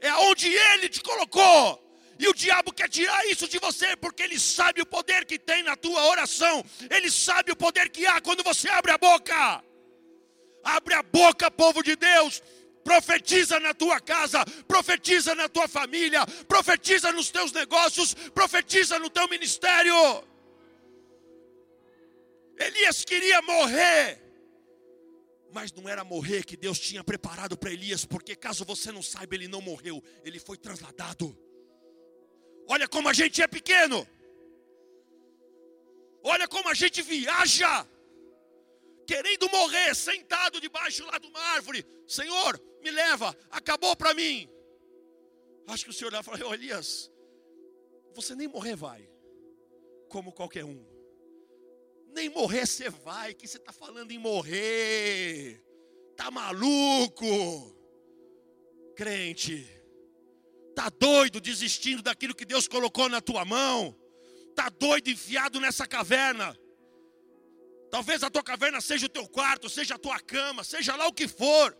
é 0.00 0.08
aonde 0.10 0.46
Ele 0.46 0.88
te 0.88 1.02
colocou. 1.02 1.87
E 2.18 2.26
o 2.26 2.34
diabo 2.34 2.72
quer 2.72 2.88
tirar 2.88 3.24
isso 3.26 3.46
de 3.46 3.58
você, 3.58 3.96
porque 3.96 4.22
ele 4.22 4.38
sabe 4.38 4.82
o 4.82 4.86
poder 4.86 5.24
que 5.24 5.38
tem 5.38 5.62
na 5.62 5.76
tua 5.76 6.04
oração. 6.06 6.64
Ele 6.90 7.10
sabe 7.10 7.52
o 7.52 7.56
poder 7.56 7.88
que 7.90 8.06
há 8.06 8.20
quando 8.20 8.42
você 8.42 8.68
abre 8.68 8.90
a 8.90 8.98
boca. 8.98 9.62
Abre 10.64 10.94
a 10.94 11.02
boca, 11.02 11.50
povo 11.50 11.82
de 11.82 11.94
Deus. 11.94 12.42
Profetiza 12.82 13.60
na 13.60 13.72
tua 13.72 14.00
casa, 14.00 14.44
profetiza 14.66 15.34
na 15.34 15.48
tua 15.48 15.68
família, 15.68 16.26
profetiza 16.48 17.12
nos 17.12 17.30
teus 17.30 17.52
negócios, 17.52 18.14
profetiza 18.34 18.98
no 18.98 19.10
teu 19.10 19.28
ministério. 19.28 19.94
Elias 22.58 23.04
queria 23.04 23.40
morrer, 23.42 24.20
mas 25.52 25.70
não 25.72 25.88
era 25.88 26.02
morrer 26.02 26.44
que 26.44 26.56
Deus 26.56 26.80
tinha 26.80 27.04
preparado 27.04 27.56
para 27.56 27.72
Elias, 27.72 28.04
porque 28.04 28.34
caso 28.34 28.64
você 28.64 28.90
não 28.90 29.02
saiba, 29.02 29.34
ele 29.34 29.46
não 29.46 29.60
morreu, 29.60 30.02
ele 30.24 30.40
foi 30.40 30.56
trasladado. 30.56 31.36
Olha 32.68 32.86
como 32.86 33.08
a 33.08 33.14
gente 33.14 33.40
é 33.40 33.46
pequeno. 33.46 34.06
Olha 36.22 36.46
como 36.46 36.68
a 36.68 36.74
gente 36.74 37.00
viaja. 37.00 37.86
Querendo 39.06 39.48
morrer, 39.48 39.94
sentado 39.94 40.60
debaixo 40.60 41.06
lá 41.06 41.16
de 41.18 41.26
uma 41.26 41.40
árvore. 41.40 41.82
Senhor, 42.06 42.60
me 42.82 42.90
leva, 42.90 43.34
acabou 43.50 43.96
para 43.96 44.12
mim. 44.12 44.46
Acho 45.66 45.84
que 45.84 45.90
o 45.90 45.94
Senhor 45.94 46.12
falou, 46.22 46.52
Elias, 46.52 47.10
você 48.14 48.34
nem 48.34 48.46
morrer 48.46 48.76
vai, 48.76 49.08
como 50.10 50.30
qualquer 50.30 50.64
um. 50.64 50.86
Nem 52.08 52.28
morrer 52.28 52.66
você 52.66 52.90
vai, 52.90 53.32
que 53.32 53.48
você 53.48 53.56
está 53.56 53.72
falando 53.72 54.10
em 54.10 54.18
morrer. 54.18 55.64
Tá 56.16 56.30
maluco? 56.30 57.74
Crente 58.94 59.77
Está 60.78 60.90
doido 60.90 61.40
desistindo 61.40 62.04
daquilo 62.04 62.32
que 62.32 62.44
Deus 62.44 62.68
colocou 62.68 63.08
na 63.08 63.20
tua 63.20 63.44
mão? 63.44 63.98
Está 64.50 64.68
doido 64.68 65.10
enfiado 65.10 65.58
nessa 65.58 65.84
caverna? 65.88 66.56
Talvez 67.90 68.22
a 68.22 68.30
tua 68.30 68.44
caverna 68.44 68.80
seja 68.80 69.06
o 69.06 69.08
teu 69.08 69.26
quarto, 69.26 69.68
seja 69.68 69.96
a 69.96 69.98
tua 69.98 70.20
cama, 70.20 70.62
seja 70.62 70.94
lá 70.94 71.08
o 71.08 71.12
que 71.12 71.26
for. 71.26 71.76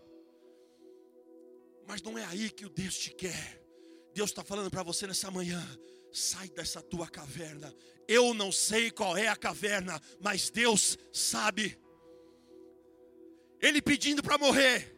Mas 1.86 2.02
não 2.02 2.18
é 2.18 2.24
aí 2.24 2.50
que 2.50 2.66
o 2.66 2.68
Deus 2.68 2.98
te 2.98 3.14
quer. 3.14 3.64
Deus 4.12 4.30
está 4.30 4.42
falando 4.42 4.68
para 4.68 4.82
você 4.82 5.06
nessa 5.06 5.30
manhã: 5.30 5.64
sai 6.12 6.48
dessa 6.48 6.82
tua 6.82 7.06
caverna. 7.06 7.72
Eu 8.08 8.34
não 8.34 8.50
sei 8.50 8.90
qual 8.90 9.16
é 9.16 9.28
a 9.28 9.36
caverna, 9.36 10.02
mas 10.20 10.50
Deus 10.50 10.98
sabe. 11.12 11.78
Ele 13.60 13.80
pedindo 13.80 14.24
para 14.24 14.36
morrer. 14.36 14.97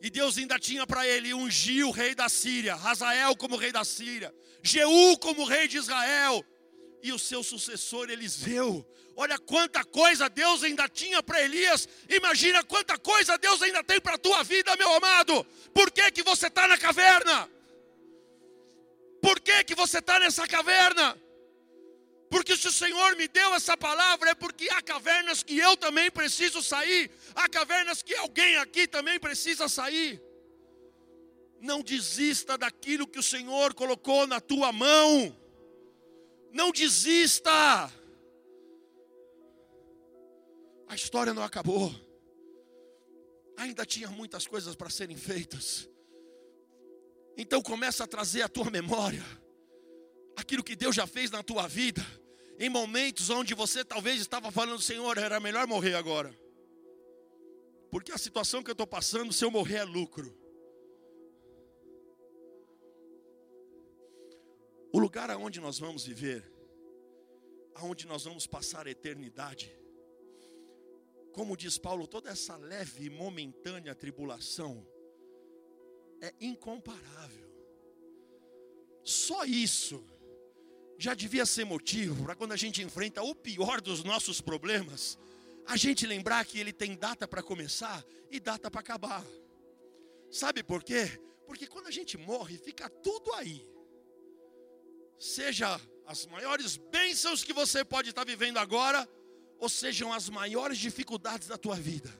E 0.00 0.10
Deus 0.10 0.38
ainda 0.38 0.58
tinha 0.58 0.86
para 0.86 1.06
ele 1.06 1.34
ungiu 1.34 1.88
o 1.88 1.90
rei 1.90 2.14
da 2.14 2.28
Síria, 2.28 2.74
Hazael 2.74 3.36
como 3.36 3.56
rei 3.56 3.72
da 3.72 3.84
Síria, 3.84 4.32
Jeú 4.62 5.18
como 5.18 5.44
rei 5.44 5.66
de 5.66 5.78
Israel, 5.78 6.44
e 7.02 7.12
o 7.12 7.18
seu 7.18 7.42
sucessor 7.42 8.10
Eliseu. 8.10 8.86
Olha 9.16 9.36
quanta 9.38 9.84
coisa 9.84 10.28
Deus 10.28 10.62
ainda 10.62 10.88
tinha 10.88 11.20
para 11.22 11.42
Elias. 11.42 11.88
Imagina 12.08 12.62
quanta 12.62 12.96
coisa 12.96 13.36
Deus 13.36 13.60
ainda 13.62 13.82
tem 13.82 14.00
para 14.00 14.14
a 14.14 14.18
tua 14.18 14.44
vida, 14.44 14.76
meu 14.76 14.92
amado. 14.94 15.44
Por 15.74 15.90
que, 15.90 16.10
que 16.12 16.22
você 16.22 16.46
está 16.46 16.68
na 16.68 16.78
caverna? 16.78 17.50
Por 19.20 19.40
que, 19.40 19.64
que 19.64 19.74
você 19.74 19.98
está 19.98 20.20
nessa 20.20 20.46
caverna? 20.46 21.18
Porque 22.30 22.56
se 22.56 22.68
o 22.68 22.72
Senhor 22.72 23.16
me 23.16 23.26
deu 23.26 23.54
essa 23.54 23.76
palavra, 23.76 24.30
é 24.30 24.34
porque 24.34 24.68
há 24.70 24.82
cavernas 24.82 25.42
que 25.42 25.58
eu 25.58 25.76
também 25.76 26.10
preciso 26.10 26.62
sair, 26.62 27.10
há 27.34 27.48
cavernas 27.48 28.02
que 28.02 28.14
alguém 28.14 28.56
aqui 28.56 28.86
também 28.86 29.18
precisa 29.18 29.68
sair. 29.68 30.22
Não 31.60 31.80
desista 31.82 32.58
daquilo 32.58 33.06
que 33.06 33.18
o 33.18 33.22
Senhor 33.22 33.72
colocou 33.74 34.26
na 34.26 34.40
tua 34.40 34.70
mão, 34.72 35.34
não 36.52 36.70
desista. 36.70 37.90
A 40.86 40.94
história 40.94 41.32
não 41.32 41.42
acabou, 41.42 41.94
ainda 43.56 43.86
tinha 43.86 44.08
muitas 44.10 44.46
coisas 44.46 44.74
para 44.74 44.90
serem 44.90 45.16
feitas. 45.16 45.88
Então 47.38 47.62
começa 47.62 48.04
a 48.04 48.06
trazer 48.06 48.42
à 48.42 48.48
tua 48.48 48.70
memória 48.70 49.24
aquilo 50.38 50.62
que 50.62 50.76
Deus 50.76 50.94
já 50.94 51.06
fez 51.06 51.30
na 51.30 51.42
tua 51.42 51.66
vida, 51.66 52.04
em 52.58 52.68
momentos 52.68 53.28
onde 53.28 53.54
você 53.54 53.84
talvez 53.84 54.20
estava 54.20 54.50
falando, 54.50 54.80
Senhor, 54.80 55.18
era 55.18 55.40
melhor 55.40 55.66
morrer 55.66 55.94
agora. 55.94 56.32
Porque 57.90 58.12
a 58.12 58.18
situação 58.18 58.62
que 58.62 58.70
eu 58.70 58.72
estou 58.72 58.86
passando, 58.86 59.32
se 59.32 59.44
eu 59.44 59.50
morrer 59.50 59.78
é 59.78 59.84
lucro. 59.84 60.36
O 64.92 64.98
lugar 64.98 65.30
aonde 65.30 65.60
nós 65.60 65.78
vamos 65.78 66.04
viver, 66.04 66.50
aonde 67.74 68.06
nós 68.06 68.24
vamos 68.24 68.46
passar 68.46 68.86
a 68.86 68.90
eternidade, 68.90 69.76
como 71.32 71.56
diz 71.56 71.78
Paulo, 71.78 72.06
toda 72.06 72.30
essa 72.30 72.56
leve 72.56 73.06
e 73.06 73.10
momentânea 73.10 73.94
tribulação 73.94 74.86
é 76.20 76.34
incomparável. 76.40 77.48
Só 79.02 79.44
isso 79.44 80.04
já 80.98 81.14
devia 81.14 81.46
ser 81.46 81.64
motivo 81.64 82.24
para 82.24 82.34
quando 82.34 82.52
a 82.52 82.56
gente 82.56 82.82
enfrenta 82.82 83.22
o 83.22 83.34
pior 83.34 83.80
dos 83.80 84.02
nossos 84.02 84.40
problemas, 84.40 85.16
a 85.64 85.76
gente 85.76 86.04
lembrar 86.06 86.44
que 86.44 86.58
ele 86.58 86.72
tem 86.72 86.96
data 86.96 87.28
para 87.28 87.42
começar 87.42 88.04
e 88.30 88.40
data 88.40 88.68
para 88.68 88.80
acabar. 88.80 89.24
Sabe 90.30 90.62
por 90.62 90.82
quê? 90.82 91.08
Porque 91.46 91.66
quando 91.66 91.86
a 91.86 91.90
gente 91.90 92.18
morre, 92.18 92.58
fica 92.58 92.90
tudo 92.90 93.32
aí. 93.34 93.64
Seja 95.18 95.80
as 96.04 96.26
maiores 96.26 96.76
bênçãos 96.76 97.44
que 97.44 97.52
você 97.52 97.84
pode 97.84 98.10
estar 98.10 98.24
vivendo 98.24 98.58
agora, 98.58 99.08
ou 99.58 99.68
sejam 99.68 100.12
as 100.12 100.28
maiores 100.28 100.78
dificuldades 100.78 101.48
da 101.48 101.56
tua 101.56 101.76
vida. 101.76 102.10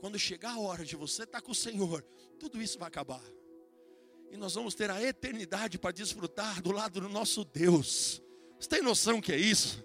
Quando 0.00 0.18
chegar 0.18 0.52
a 0.52 0.58
hora 0.58 0.84
de 0.84 0.96
você 0.96 1.24
estar 1.24 1.40
com 1.40 1.52
o 1.52 1.54
Senhor, 1.54 2.02
tudo 2.38 2.62
isso 2.62 2.78
vai 2.78 2.88
acabar. 2.88 3.22
E 4.32 4.36
nós 4.38 4.54
vamos 4.54 4.74
ter 4.74 4.90
a 4.90 5.00
eternidade 5.02 5.78
para 5.78 5.92
desfrutar 5.92 6.62
do 6.62 6.72
lado 6.72 7.02
do 7.02 7.08
nosso 7.10 7.44
Deus. 7.44 8.22
Você 8.58 8.66
tem 8.66 8.80
noção 8.80 9.20
que 9.20 9.30
é 9.30 9.36
isso? 9.36 9.84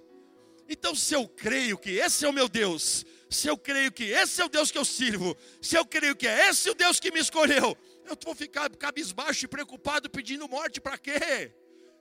Então, 0.69 0.95
se 0.95 1.13
eu 1.13 1.27
creio 1.27 1.77
que 1.77 1.89
esse 1.91 2.23
é 2.23 2.29
o 2.29 2.33
meu 2.33 2.47
Deus, 2.47 3.05
se 3.29 3.49
eu 3.49 3.57
creio 3.57 3.91
que 3.91 4.05
esse 4.05 4.41
é 4.41 4.45
o 4.45 4.47
Deus 4.47 4.71
que 4.71 4.77
eu 4.77 4.85
sirvo, 4.85 5.35
se 5.61 5.77
eu 5.77 5.85
creio 5.85 6.15
que 6.15 6.25
é 6.25 6.47
esse 6.47 6.69
o 6.69 6.73
Deus 6.73 6.97
que 6.97 7.11
me 7.11 7.19
escolheu, 7.19 7.77
eu 8.05 8.17
vou 8.23 8.33
ficar 8.33 8.69
cabisbaixo 8.69 9.43
e 9.43 9.49
preocupado 9.49 10.09
pedindo 10.09 10.47
morte 10.47 10.79
para 10.79 10.97
quê? 10.97 11.53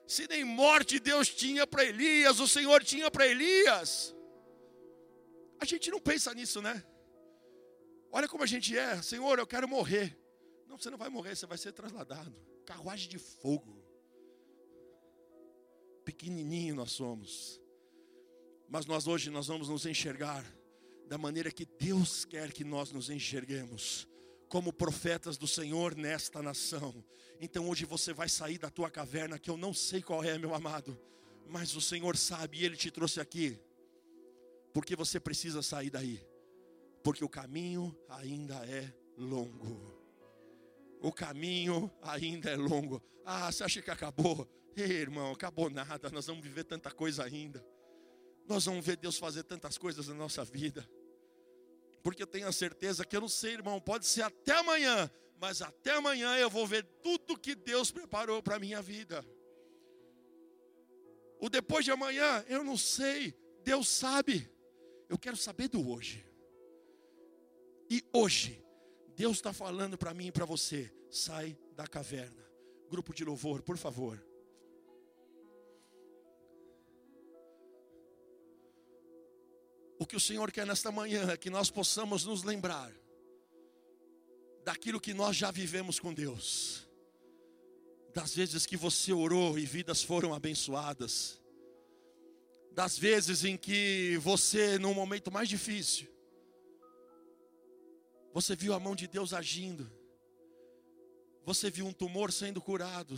Se 0.07 0.29
nem 0.29 0.45
morte 0.45 1.01
Deus 1.01 1.29
tinha 1.29 1.67
para 1.67 1.85
Elias, 1.85 2.39
o 2.39 2.47
Senhor 2.47 2.85
tinha 2.85 3.11
para 3.11 3.27
Elias. 3.27 4.15
A 5.59 5.65
gente 5.65 5.91
não 5.91 5.99
pensa 5.99 6.33
nisso, 6.33 6.63
né? 6.63 6.81
Olha 8.13 8.29
como 8.29 8.45
a 8.45 8.47
gente 8.47 8.79
é, 8.79 9.03
Senhor, 9.03 9.37
eu 9.37 9.47
quero 9.49 9.67
morrer. 9.67 10.17
Não, 10.67 10.77
você 10.77 10.91
não 10.91 10.99
vai 10.99 11.09
morrer, 11.09 11.37
você 11.37 11.47
vai 11.47 11.59
ser 11.59 11.73
trasladado. 11.73 12.35
Carruagem 12.65 13.09
de 13.09 13.19
fogo. 13.19 13.83
Pequenininho 16.05 16.75
nós 16.75 16.93
somos. 16.93 17.61
Mas 18.69 18.87
nós 18.87 19.07
hoje 19.07 19.31
nós 19.31 19.47
vamos 19.47 19.69
nos 19.69 19.87
enxergar 19.87 20.45
da 21.09 21.17
maneira 21.17 21.53
que 21.53 21.65
Deus 21.65 22.25
quer 22.25 22.53
que 22.53 22.65
nós 22.65 22.91
nos 22.91 23.09
enxerguemos, 23.09 24.09
como 24.49 24.73
profetas 24.73 25.37
do 25.37 25.47
Senhor 25.47 25.95
nesta 25.95 26.43
nação. 26.43 27.05
Então 27.41 27.69
hoje 27.69 27.85
você 27.85 28.13
vai 28.13 28.29
sair 28.29 28.59
da 28.59 28.69
tua 28.69 28.91
caverna 28.91 29.39
que 29.39 29.49
eu 29.49 29.57
não 29.57 29.73
sei 29.73 30.03
qual 30.03 30.25
é, 30.25 30.37
meu 30.37 30.53
amado, 30.53 30.99
mas 31.49 31.77
o 31.77 31.81
Senhor 31.81 32.17
sabe 32.17 32.59
e 32.59 32.65
ele 32.65 32.77
te 32.77 32.91
trouxe 32.91 33.21
aqui. 33.21 33.59
Porque 34.75 34.97
você 34.97 35.21
precisa 35.21 35.63
sair 35.63 35.91
daí. 35.91 36.21
Porque 37.05 37.25
o 37.25 37.29
caminho 37.29 37.97
ainda 38.09 38.57
é 38.67 38.93
longo 39.17 39.96
o 41.01 41.13
caminho 41.13 41.91
ainda 42.03 42.51
é 42.51 42.57
longo. 42.57 43.03
Ah, 43.25 43.51
você 43.51 43.65
acha 43.65 43.83
que 43.83 43.91
acabou? 43.91 44.49
Ei, 44.77 44.85
irmão, 44.93 45.33
acabou 45.33 45.71
nada. 45.71 46.11
Nós 46.11 46.27
vamos 46.27 46.43
viver 46.43 46.65
tanta 46.65 46.91
coisa 46.91 47.25
ainda. 47.25 47.65
Nós 48.47 48.65
vamos 48.67 48.85
ver 48.85 48.97
Deus 48.97 49.19
fazer 49.19 49.43
tantas 49.43 49.77
coisas 49.79 50.09
na 50.09 50.15
nossa 50.15 50.45
vida. 50.45 50.89
porque 52.03 52.23
eu 52.23 52.27
tenho 52.27 52.47
a 52.47 52.53
certeza 52.53 53.05
que 53.05 53.17
eu 53.17 53.21
não 53.21 53.29
sei, 53.29 53.55
irmão, 53.55 53.81
pode 53.81 54.07
ser 54.07 54.23
até 54.23 54.53
amanhã, 54.53 55.11
mas 55.41 55.61
até 55.61 55.91
amanhã 55.91 56.37
eu 56.37 56.49
vou 56.49 56.65
ver 56.65 56.85
tudo 57.03 57.37
que 57.37 57.53
Deus 57.57 57.91
preparou 57.91 58.41
para 58.41 58.55
a 58.55 58.61
minha 58.61 58.81
vida. 58.81 59.27
O 61.41 61.49
depois 61.49 61.85
de 61.85 61.91
amanhã, 61.91 62.45
eu 62.49 62.63
não 62.63 62.77
sei, 62.77 63.35
Deus 63.65 63.89
sabe. 63.89 64.49
Eu 65.09 65.19
quero 65.19 65.37
saber 65.37 65.67
do 65.69 65.91
hoje. 65.91 66.25
E 67.91 68.03
hoje, 68.13 68.65
Deus 69.17 69.39
está 69.39 69.51
falando 69.51 69.97
para 69.97 70.13
mim 70.13 70.27
e 70.27 70.33
para 70.33 70.45
você: 70.45 70.93
sai 71.11 71.59
da 71.75 71.87
caverna. 71.87 72.45
Grupo 72.91 73.15
de 73.15 73.25
louvor, 73.25 73.63
por 73.63 73.79
favor. 73.79 74.23
O 79.99 80.05
que 80.05 80.15
o 80.15 80.21
Senhor 80.21 80.53
quer 80.53 80.67
nesta 80.67 80.93
manhã 80.93 81.31
é 81.31 81.37
que 81.37 81.49
nós 81.49 81.71
possamos 81.71 82.27
nos 82.27 82.43
lembrar 82.43 82.93
daquilo 84.63 85.01
que 85.01 85.15
nós 85.15 85.35
já 85.35 85.51
vivemos 85.51 85.99
com 85.99 86.13
Deus, 86.13 86.87
das 88.13 88.35
vezes 88.35 88.67
que 88.67 88.77
você 88.77 89.15
orou 89.15 89.59
e 89.59 89.65
vidas 89.65 90.03
foram 90.03 90.35
abençoadas, 90.35 91.41
das 92.73 92.99
vezes 92.99 93.45
em 93.45 93.57
que 93.57 94.19
você, 94.19 94.79
num 94.79 94.93
momento 94.93 95.33
mais 95.33 95.49
difícil, 95.49 96.16
você 98.37 98.55
viu 98.55 98.75
a 98.75 98.79
mão 98.79 98.95
de 98.95 99.07
Deus 99.07 99.33
agindo, 99.33 99.91
você 101.43 101.71
viu 101.71 101.87
um 101.87 101.93
tumor 101.93 102.31
sendo 102.31 102.61
curado, 102.61 103.17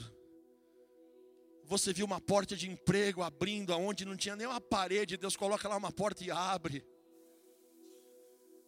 você 1.64 1.92
viu 1.92 2.06
uma 2.06 2.20
porta 2.20 2.54
de 2.54 2.70
emprego 2.70 3.24
abrindo, 3.24 3.72
aonde 3.72 4.04
não 4.04 4.16
tinha 4.16 4.36
nem 4.36 4.46
uma 4.46 4.60
parede, 4.60 5.16
Deus 5.16 5.36
coloca 5.36 5.68
lá 5.68 5.76
uma 5.76 5.90
porta 5.90 6.22
e 6.22 6.30
abre. 6.30 6.86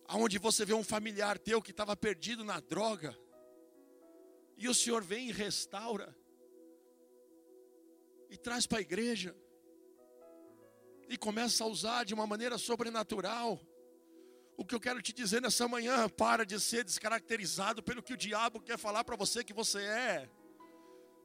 Aonde 0.08 0.40
você 0.40 0.64
vê 0.64 0.74
um 0.74 0.82
familiar 0.82 1.38
teu 1.38 1.62
que 1.62 1.70
estava 1.70 1.96
perdido 1.96 2.42
na 2.42 2.58
droga, 2.58 3.16
e 4.56 4.68
o 4.68 4.74
Senhor 4.74 5.04
vem 5.04 5.28
e 5.28 5.32
restaura, 5.32 6.12
e 8.28 8.36
traz 8.36 8.66
para 8.66 8.78
a 8.78 8.82
igreja, 8.82 9.36
e 11.08 11.16
começa 11.16 11.62
a 11.62 11.68
usar 11.68 12.02
de 12.02 12.12
uma 12.12 12.26
maneira 12.26 12.58
sobrenatural. 12.58 13.69
O 14.60 14.64
que 14.66 14.74
eu 14.74 14.80
quero 14.80 15.00
te 15.00 15.10
dizer 15.10 15.40
nessa 15.40 15.66
manhã, 15.66 16.06
para 16.06 16.44
de 16.44 16.60
ser 16.60 16.84
descaracterizado 16.84 17.82
pelo 17.82 18.02
que 18.02 18.12
o 18.12 18.16
diabo 18.16 18.60
quer 18.60 18.76
falar 18.76 19.02
para 19.04 19.16
você 19.16 19.42
que 19.42 19.54
você 19.54 19.78
é 19.78 20.28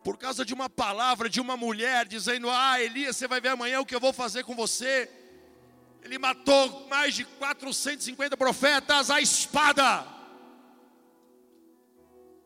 por 0.05 0.17
causa 0.17 0.45
de 0.45 0.53
uma 0.53 0.69
palavra 0.69 1.27
de 1.27 1.41
uma 1.41 1.57
mulher 1.57 2.07
dizendo: 2.07 2.49
Ah, 2.49 2.81
Elias, 2.81 3.17
você 3.17 3.27
vai 3.27 3.41
ver 3.41 3.49
amanhã 3.49 3.81
o 3.81 3.85
que 3.85 3.93
eu 3.93 3.99
vou 3.99 4.13
fazer 4.13 4.45
com 4.45 4.55
você. 4.55 5.11
Ele 6.01 6.17
matou 6.17 6.87
mais 6.87 7.13
de 7.13 7.25
450 7.25 8.37
profetas 8.37 9.11
à 9.11 9.19
espada. 9.19 10.07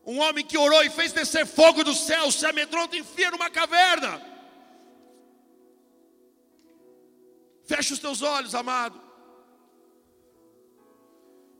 Um 0.04 0.18
homem 0.18 0.44
que 0.44 0.58
orou 0.58 0.82
e 0.82 0.90
fez 0.90 1.12
descer 1.12 1.46
fogo 1.46 1.84
do 1.84 1.94
céu, 1.94 2.32
se 2.32 2.44
amedronta 2.44 2.96
e 2.96 2.98
enfia 2.98 3.30
numa 3.30 3.48
caverna. 3.48 4.20
Feche 7.64 7.92
os 7.92 8.00
teus 8.00 8.22
olhos, 8.22 8.56
amado. 8.56 9.09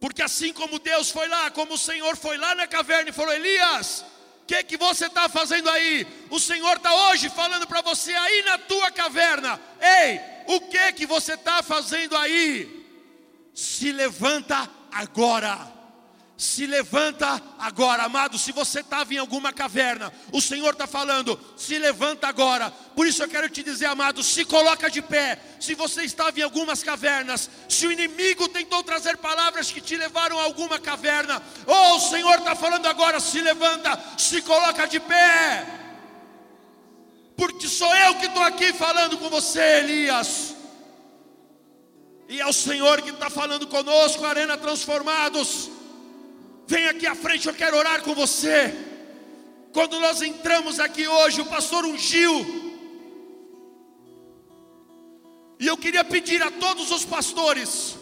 Porque 0.01 0.23
assim 0.23 0.53
como 0.53 0.79
Deus 0.79 1.11
foi 1.11 1.29
lá, 1.29 1.51
como 1.51 1.75
o 1.75 1.79
Senhor 1.79 2.17
foi 2.17 2.39
lá 2.39 2.55
na 2.55 2.67
caverna 2.67 3.11
e 3.11 3.13
falou: 3.13 3.33
Elias, 3.33 4.05
que 4.51 4.65
que 4.65 4.77
você 4.77 5.07
está 5.07 5.29
fazendo 5.29 5.71
aí? 5.71 6.05
O 6.29 6.41
Senhor 6.41 6.77
está 6.77 6.93
hoje 7.11 7.29
falando 7.29 7.69
para 7.69 7.83
você 7.83 8.13
aí 8.13 8.43
na 8.43 8.59
tua 8.59 8.91
caverna. 8.91 9.61
Ei, 9.81 10.21
o 10.49 10.61
que 10.63 10.93
que 10.93 11.07
você 11.07 11.35
está 11.35 11.63
fazendo 11.63 12.17
aí? 12.17 12.85
Se 13.55 13.93
levanta 13.93 14.69
agora 14.91 15.80
se 16.41 16.67
levanta 16.67 17.39
agora, 17.59 18.05
amado. 18.05 18.39
Se 18.39 18.51
você 18.51 18.81
estava 18.81 19.13
em 19.13 19.19
alguma 19.19 19.53
caverna, 19.53 20.11
o 20.33 20.41
Senhor 20.41 20.73
está 20.73 20.87
falando, 20.87 21.39
se 21.55 21.77
levanta 21.77 22.29
agora. 22.29 22.71
Por 22.71 23.07
isso 23.07 23.23
eu 23.23 23.29
quero 23.29 23.51
te 23.51 23.63
dizer, 23.63 23.85
amado, 23.85 24.23
se 24.23 24.47
coloca 24.47 24.89
de 24.89 25.03
pé. 25.03 25.39
Se 25.61 25.75
você 25.75 26.03
estava 26.03 26.41
em 26.41 26.43
algumas 26.43 26.83
cavernas, 26.83 27.51
se 27.69 27.87
o 27.87 27.93
inimigo 27.93 28.49
tentou 28.49 28.83
trazer 28.83 29.19
palavras 29.19 29.71
que 29.71 29.83
te 29.83 29.99
levaram 29.99 30.39
a 30.39 30.45
alguma 30.45 30.79
caverna, 30.79 31.43
oh, 31.67 31.97
o 31.97 32.01
Senhor 32.01 32.39
está 32.39 32.57
falando 32.57 32.87
agora, 32.87 33.21
se 33.21 33.39
levanta, 33.43 34.03
se 34.17 34.41
coloca 34.41 34.87
de 34.87 34.99
pé. 34.99 35.67
Porque 37.37 37.69
sou 37.69 37.95
eu 37.95 38.15
que 38.15 38.25
estou 38.25 38.43
aqui 38.45 38.73
falando 38.73 39.19
com 39.19 39.29
você, 39.29 39.81
Elias. 39.81 40.55
E 42.31 42.41
é 42.41 42.47
o 42.47 42.53
Senhor 42.55 43.03
que 43.03 43.11
está 43.11 43.29
falando 43.29 43.67
conosco, 43.67 44.25
Arena 44.25 44.57
Transformados. 44.57 45.80
Vem 46.71 46.87
aqui 46.87 47.05
à 47.05 47.17
frente, 47.17 47.49
eu 47.49 47.55
quero 47.55 47.77
orar 47.77 48.01
com 48.03 48.15
você. 48.15 48.73
Quando 49.73 49.99
nós 49.99 50.23
entramos 50.23 50.79
aqui 50.79 51.05
hoje, 51.05 51.41
o 51.41 51.47
pastor 51.47 51.85
ungiu. 51.85 52.33
E 55.59 55.67
eu 55.67 55.77
queria 55.77 56.05
pedir 56.05 56.41
a 56.41 56.49
todos 56.49 56.93
os 56.93 57.05
pastores 57.05 57.97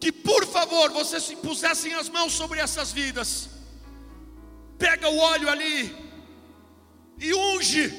que, 0.00 0.10
por 0.10 0.46
favor, 0.46 0.92
vocês 0.92 1.24
pusessem 1.42 1.92
as 1.92 2.08
mãos 2.08 2.32
sobre 2.32 2.58
essas 2.58 2.90
vidas. 2.90 3.50
Pega 4.78 5.10
o 5.10 5.18
óleo 5.18 5.50
ali 5.50 5.94
e 7.18 7.34
unge, 7.34 7.92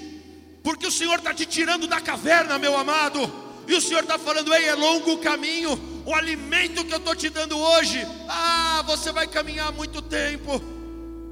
porque 0.63 0.87
o 0.87 0.91
Senhor 0.91 1.19
está 1.19 1.31
te 1.31 1.45
tirando 1.45 1.85
da 1.85 2.01
caverna, 2.01 2.57
meu 2.57 2.75
amado. 2.75 3.21
E 3.67 3.75
o 3.75 3.81
Senhor 3.81 4.01
está 4.01 4.17
falando: 4.17 4.51
ei, 4.51 4.65
é 4.65 4.73
longo 4.73 5.13
o 5.13 5.19
caminho, 5.19 5.92
o 6.05 6.13
alimento 6.13 6.83
que 6.83 6.93
eu 6.93 6.97
estou 6.97 7.15
te 7.15 7.29
dando 7.29 7.57
hoje, 7.57 8.05
ah, 8.27 8.83
você 8.85 9.11
vai 9.11 9.27
caminhar 9.27 9.71
muito 9.71 10.01
tempo. 10.01 10.61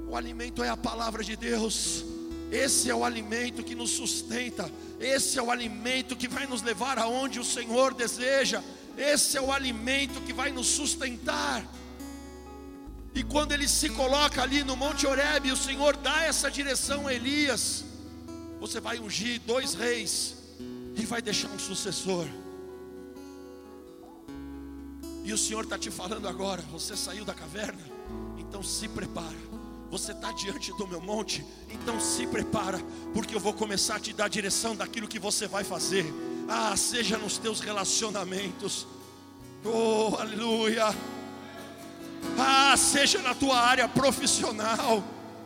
O 0.08 0.16
alimento 0.16 0.64
é 0.64 0.70
a 0.70 0.78
palavra 0.78 1.24
de 1.24 1.36
Deus. 1.36 2.06
Esse 2.52 2.90
é 2.90 2.96
o 2.96 3.04
alimento 3.04 3.64
que 3.64 3.76
nos 3.76 3.92
sustenta. 3.92 4.72
Esse 5.00 5.40
é 5.40 5.42
o 5.42 5.52
alimento 5.52 6.16
que 6.16 6.28
vai 6.28 6.46
nos 6.46 6.62
levar 6.62 7.00
aonde 7.00 7.40
o 7.40 7.44
Senhor 7.44 7.94
deseja. 7.94 8.64
Esse 8.98 9.38
é 9.38 9.42
o 9.42 9.52
alimento 9.52 10.22
que 10.22 10.34
vai 10.34 10.52
nos 10.52 10.68
sustentar. 10.68 11.66
E 13.14 13.24
quando 13.24 13.52
ele 13.52 13.68
se 13.68 13.90
coloca 13.90 14.42
ali 14.42 14.64
no 14.64 14.76
Monte 14.76 15.06
Horebe, 15.06 15.52
o 15.52 15.58
Senhor 15.58 15.98
dá 15.98 16.24
essa 16.24 16.50
direção 16.50 17.08
a 17.08 17.14
Elias. 17.14 17.84
Você 18.60 18.80
vai 18.80 19.00
ungir 19.00 19.42
dois 19.46 19.74
reis 19.74 20.36
e 20.96 21.06
vai 21.06 21.22
deixar 21.22 21.50
um 21.50 21.60
sucessor. 21.60 22.26
E 25.24 25.32
o 25.34 25.38
Senhor 25.38 25.64
está 25.64 25.78
te 25.78 25.92
falando 25.92 26.28
agora: 26.28 26.62
você 26.72 26.96
saiu 26.96 27.24
da 27.24 27.34
caverna, 27.34 27.82
então 28.38 28.64
se 28.64 28.88
prepara. 28.88 29.52
Você 29.90 30.14
está 30.14 30.32
diante 30.32 30.72
do 30.78 30.88
meu 30.88 31.02
monte, 31.02 31.46
então 31.70 32.00
se 32.00 32.26
prepara, 32.26 32.80
porque 33.14 33.36
eu 33.36 33.40
vou 33.42 33.54
começar 33.54 33.98
a 33.98 34.00
te 34.00 34.14
dar 34.14 34.26
a 34.26 34.30
direção 34.30 34.74
daquilo 34.74 35.08
que 35.08 35.20
você 35.20 35.48
vai 35.48 35.66
fazer. 35.66 36.06
Ah, 36.48 36.76
seja 36.78 37.18
nos 37.18 37.38
teus 37.38 37.60
relacionamentos, 37.60 38.88
oh, 39.66 40.16
aleluia. 40.18 40.96
Ah, 42.40 42.76
seja 42.78 43.20
na 43.20 43.36
tua 43.36 43.60
área 43.60 43.88
profissional, 43.90 45.04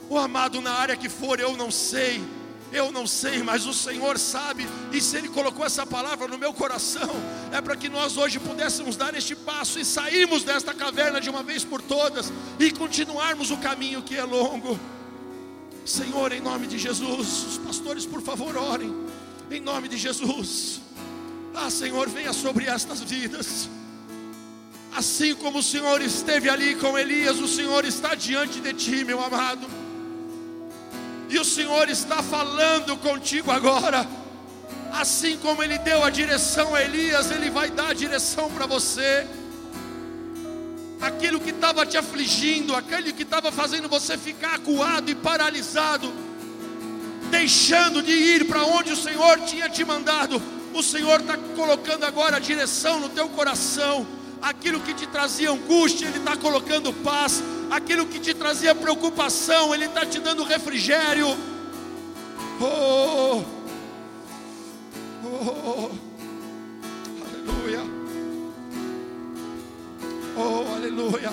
o 0.07 0.13
oh, 0.13 0.17
amado, 0.19 0.61
na 0.61 0.73
área 0.73 0.95
que 0.95 1.09
for, 1.09 1.39
eu 1.39 1.57
não 1.57 1.71
sei 1.71 2.23
eu 2.71 2.91
não 2.91 3.07
sei, 3.07 3.41
mas 3.43 3.65
o 3.65 3.73
Senhor 3.73 4.17
sabe, 4.17 4.67
e 4.91 4.99
se 4.99 5.17
Ele 5.17 5.29
colocou 5.29 5.65
essa 5.65 5.85
palavra 5.85 6.27
no 6.27 6.37
meu 6.37 6.53
coração, 6.53 7.09
é 7.51 7.61
para 7.61 7.75
que 7.75 7.87
nós 7.87 8.17
hoje 8.17 8.39
pudéssemos 8.39 8.95
dar 8.95 9.15
este 9.15 9.35
passo 9.35 9.79
e 9.79 9.85
sairmos 9.85 10.43
desta 10.43 10.73
caverna 10.73 11.21
de 11.21 11.29
uma 11.29 11.43
vez 11.43 11.63
por 11.63 11.81
todas 11.81 12.31
e 12.59 12.71
continuarmos 12.71 13.51
o 13.51 13.57
caminho 13.57 14.01
que 14.01 14.15
é 14.15 14.23
longo. 14.23 14.79
Senhor, 15.85 16.31
em 16.31 16.41
nome 16.41 16.65
de 16.67 16.77
Jesus, 16.77 17.45
os 17.45 17.57
pastores, 17.59 18.05
por 18.05 18.21
favor, 18.21 18.57
orem, 18.57 18.93
em 19.51 19.61
nome 19.61 19.87
de 19.87 19.97
Jesus. 19.97 20.81
Ah, 21.53 21.69
Senhor, 21.69 22.09
venha 22.09 22.33
sobre 22.33 22.65
estas 22.65 23.01
vidas. 23.01 23.69
Assim 24.95 25.35
como 25.35 25.59
o 25.59 25.63
Senhor 25.63 26.01
esteve 26.01 26.49
ali 26.49 26.75
com 26.75 26.97
Elias, 26.97 27.37
o 27.39 27.47
Senhor 27.47 27.85
está 27.85 28.15
diante 28.15 28.59
de 28.59 28.73
ti, 28.73 29.03
meu 29.03 29.23
amado. 29.23 29.84
E 31.35 31.37
o 31.37 31.43
Senhor 31.43 31.89
está 31.89 32.23
falando 32.23 32.95
contigo 32.95 33.51
agora. 33.51 34.07
Assim 34.93 35.35
como 35.35 35.61
Ele 35.61 35.77
deu 35.79 36.01
a 36.01 36.09
direção 36.09 36.73
a 36.73 36.81
Elias, 36.81 37.29
Ele 37.29 37.49
vai 37.49 37.69
dar 37.69 37.89
a 37.89 37.93
direção 37.93 38.49
para 38.49 38.65
você. 38.65 39.27
Aquilo 41.01 41.41
que 41.41 41.49
estava 41.49 41.85
te 41.85 41.97
afligindo, 41.97 42.73
aquele 42.73 43.11
que 43.11 43.23
estava 43.23 43.51
fazendo 43.51 43.89
você 43.89 44.17
ficar 44.17 44.55
acuado 44.55 45.11
e 45.11 45.15
paralisado, 45.15 46.09
deixando 47.29 48.01
de 48.01 48.13
ir 48.13 48.47
para 48.47 48.63
onde 48.63 48.93
o 48.93 48.95
Senhor 48.95 49.37
tinha 49.41 49.67
te 49.67 49.83
mandado, 49.83 50.41
o 50.73 50.81
Senhor 50.81 51.19
está 51.19 51.37
colocando 51.53 52.05
agora 52.05 52.37
a 52.37 52.39
direção 52.39 53.01
no 53.01 53.09
teu 53.09 53.27
coração 53.27 54.07
aquilo 54.45 54.79
que 54.79 54.93
te 54.93 55.07
trazia 55.07 55.49
angústia, 55.49 56.07
Ele 56.07 56.19
está 56.19 56.37
colocando 56.37 56.93
paz, 56.93 57.43
aquilo 57.71 58.05
que 58.05 58.19
te 58.19 58.33
trazia 58.33 58.75
preocupação, 58.75 59.73
Ele 59.73 59.85
está 59.85 60.05
te 60.05 60.19
dando 60.19 60.43
refrigério. 60.43 61.35
Oh 62.61 63.43
oh, 65.23 65.25
oh, 65.25 65.49
oh, 65.65 65.91
oh, 65.91 65.91
aleluia, 67.25 67.81
oh, 70.37 70.75
aleluia, 70.75 71.31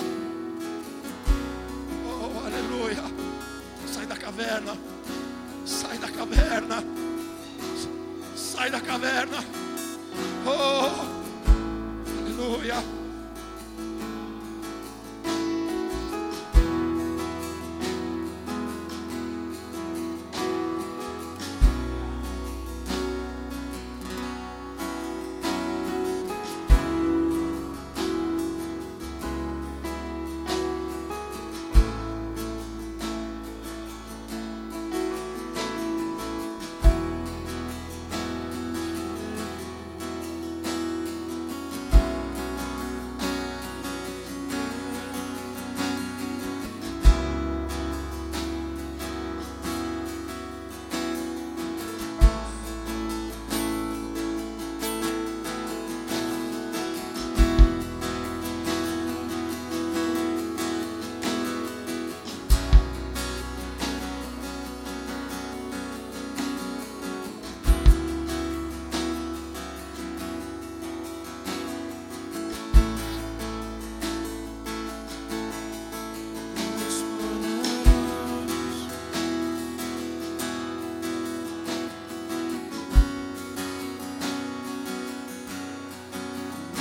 oh, 2.07 2.45
aleluia. 2.45 3.03
Sai 3.85 4.05
da 4.07 4.15
caverna, 4.15 4.75
sai 5.65 5.97
da 5.99 6.09
caverna, 6.09 6.83
sai 8.35 8.71
da 8.71 8.81
caverna. 8.81 9.43
Oh, 10.45 11.23
aleluia. 12.19 13.02